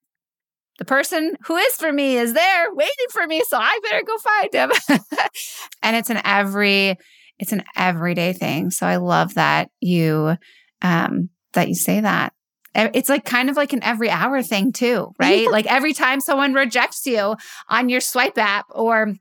[0.79, 3.43] the person who is for me is there waiting for me.
[3.49, 4.99] So I better go find him.
[5.83, 6.97] and it's an every,
[7.41, 8.71] it's an everyday thing.
[8.71, 10.37] So I love that you,
[10.81, 12.35] um, that you say that.
[12.75, 15.43] It's like kind of like an every hour thing too, right?
[15.45, 15.51] Yeah.
[15.51, 17.37] Like every time someone rejects you
[17.69, 19.15] on your swipe app or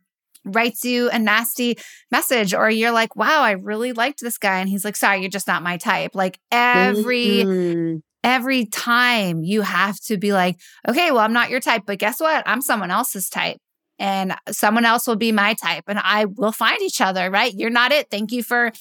[0.45, 1.77] writes you a nasty
[2.11, 4.59] message or you're like, wow, I really liked this guy.
[4.59, 6.15] And he's like, sorry, you're just not my type.
[6.15, 7.97] Like every, mm-hmm.
[8.23, 12.19] every time you have to be like, okay, well, I'm not your type, but guess
[12.19, 12.43] what?
[12.45, 13.57] I'm someone else's type
[13.97, 17.53] and someone else will be my type and I will find each other, right?
[17.53, 18.09] You're not it.
[18.09, 18.71] Thank you for,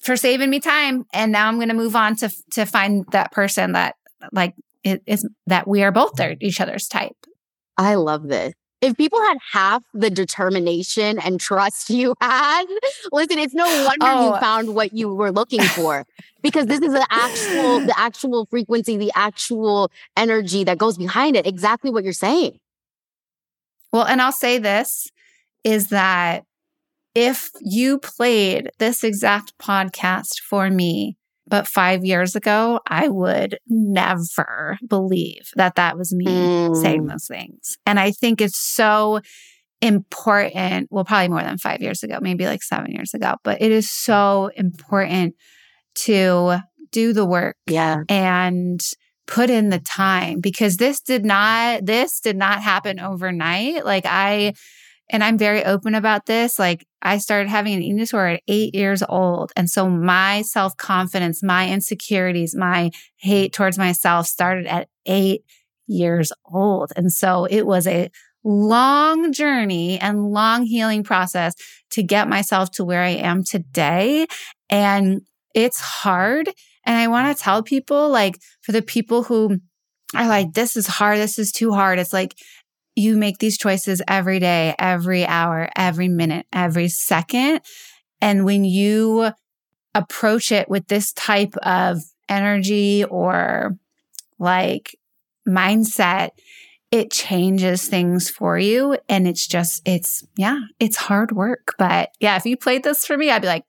[0.00, 1.04] for saving me time.
[1.12, 3.96] And now I'm going to move on to, to find that person that
[4.32, 4.54] like
[4.84, 7.16] it is that we are both their, each other's type.
[7.76, 12.64] I love this if people had half the determination and trust you had,
[13.12, 14.34] listen, it's no wonder oh.
[14.34, 16.04] you found what you were looking for
[16.42, 21.46] because this is the actual, the actual frequency, the actual energy that goes behind it.
[21.46, 22.58] Exactly what you're saying.
[23.92, 25.08] Well, and I'll say this
[25.64, 26.44] is that
[27.14, 31.16] if you played this exact podcast for me
[31.52, 36.74] but five years ago, I would never believe that that was me mm.
[36.74, 37.76] saying those things.
[37.84, 39.20] And I think it's so
[39.82, 40.88] important.
[40.90, 43.90] Well, probably more than five years ago, maybe like seven years ago, but it is
[43.90, 45.34] so important
[45.96, 46.56] to
[46.90, 47.56] do the work.
[47.66, 47.98] Yeah.
[48.08, 48.80] And
[49.26, 54.52] put in the time because this did not this did not happen overnight like i
[55.12, 56.58] and I'm very open about this.
[56.58, 59.52] Like I started having an eating disorder at eight years old.
[59.56, 65.42] And so my self confidence, my insecurities, my hate towards myself started at eight
[65.86, 66.92] years old.
[66.96, 68.10] And so it was a
[68.44, 71.54] long journey and long healing process
[71.90, 74.26] to get myself to where I am today.
[74.70, 75.22] And
[75.54, 76.48] it's hard.
[76.84, 79.58] And I want to tell people, like, for the people who
[80.14, 81.98] are like, this is hard, this is too hard.
[81.98, 82.34] It's like,
[82.94, 87.60] you make these choices every day, every hour, every minute, every second.
[88.20, 89.32] And when you
[89.94, 93.76] approach it with this type of energy or
[94.38, 94.96] like
[95.48, 96.30] mindset,
[96.90, 98.98] it changes things for you.
[99.08, 101.74] And it's just, it's, yeah, it's hard work.
[101.78, 103.64] But yeah, if you played this for me, I'd be like,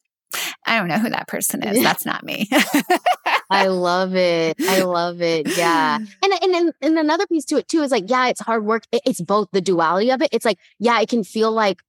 [0.65, 1.81] I don't know who that person is.
[1.83, 2.49] That's not me.
[3.49, 4.55] I love it.
[4.61, 5.57] I love it.
[5.57, 5.99] Yeah.
[6.23, 8.83] And, and and another piece to it too is like, yeah, it's hard work.
[8.91, 10.29] It's both the duality of it.
[10.31, 11.81] It's like, yeah, it can feel like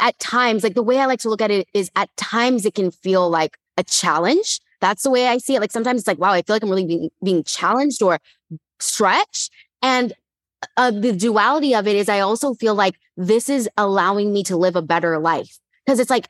[0.00, 2.74] at times, like the way I like to look at it is at times it
[2.74, 4.60] can feel like a challenge.
[4.80, 5.60] That's the way I see it.
[5.60, 8.18] Like sometimes it's like, wow, I feel like I'm really being, being challenged or
[8.80, 9.50] stretched.
[9.82, 10.12] And
[10.76, 14.56] uh, the duality of it is I also feel like this is allowing me to
[14.56, 15.58] live a better life.
[15.86, 16.28] Cause it's like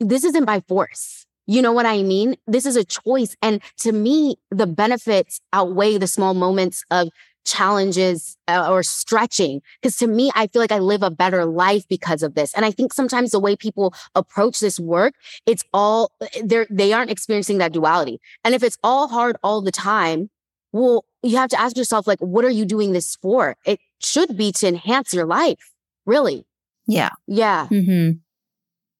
[0.00, 1.26] this isn't by force.
[1.46, 2.36] You know what I mean?
[2.46, 3.36] This is a choice.
[3.42, 7.08] And to me, the benefits outweigh the small moments of
[7.44, 9.60] challenges uh, or stretching.
[9.80, 12.54] Because to me, I feel like I live a better life because of this.
[12.54, 15.14] And I think sometimes the way people approach this work,
[15.46, 18.20] it's all they're they aren't experiencing that duality.
[18.44, 20.30] And if it's all hard all the time,
[20.72, 23.56] well, you have to ask yourself, like, what are you doing this for?
[23.64, 25.72] It should be to enhance your life,
[26.04, 26.46] really.
[26.86, 27.10] Yeah.
[27.26, 27.68] Yeah.
[27.70, 28.18] Mm-hmm.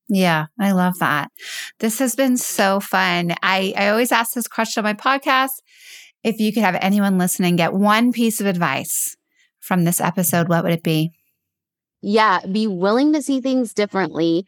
[0.08, 1.30] Yeah, I love that.
[1.80, 3.34] This has been so fun.
[3.42, 5.62] I, I always ask this question on my podcast.
[6.22, 9.16] If you could have anyone listening get one piece of advice
[9.60, 11.12] from this episode, what would it be?
[12.02, 14.46] Yeah, be willing to see things differently.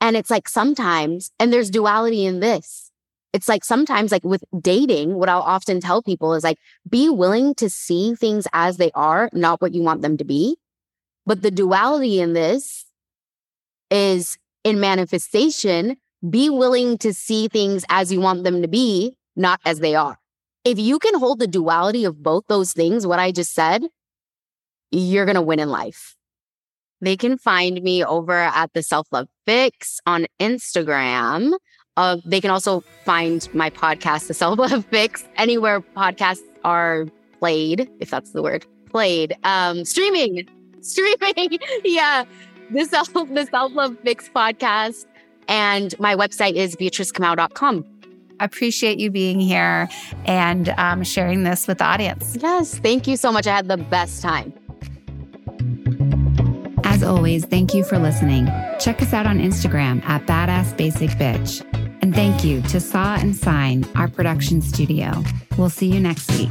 [0.00, 2.90] And it's like sometimes, and there's duality in this.
[3.32, 7.54] It's like sometimes, like with dating, what I'll often tell people is like, be willing
[7.56, 10.56] to see things as they are, not what you want them to be.
[11.26, 12.86] But the duality in this
[13.90, 15.96] is in manifestation,
[16.28, 20.18] be willing to see things as you want them to be, not as they are.
[20.64, 23.84] If you can hold the duality of both those things, what I just said,
[24.90, 26.16] you're going to win in life.
[27.00, 31.52] They can find me over at the Self Love Fix on Instagram.
[31.96, 37.06] Uh, they can also find my podcast, The Self Love Fix, anywhere podcasts are
[37.38, 40.48] played, if that's the word, played, um, streaming
[40.80, 41.58] streaming.
[41.84, 42.24] Yeah.
[42.70, 45.06] The self the self love fix podcast.
[45.48, 47.84] And my website is beatricekamau.com.
[48.40, 49.88] Appreciate you being here
[50.26, 52.36] and um, sharing this with the audience.
[52.40, 52.78] Yes.
[52.78, 53.46] Thank you so much.
[53.46, 54.52] I had the best time.
[56.84, 58.46] As always, thank you for listening.
[58.78, 61.64] Check us out on Instagram at Badass Basic Bitch.
[62.02, 65.22] And thank you to Saw and Sign, our production studio.
[65.56, 66.50] We'll see you next week.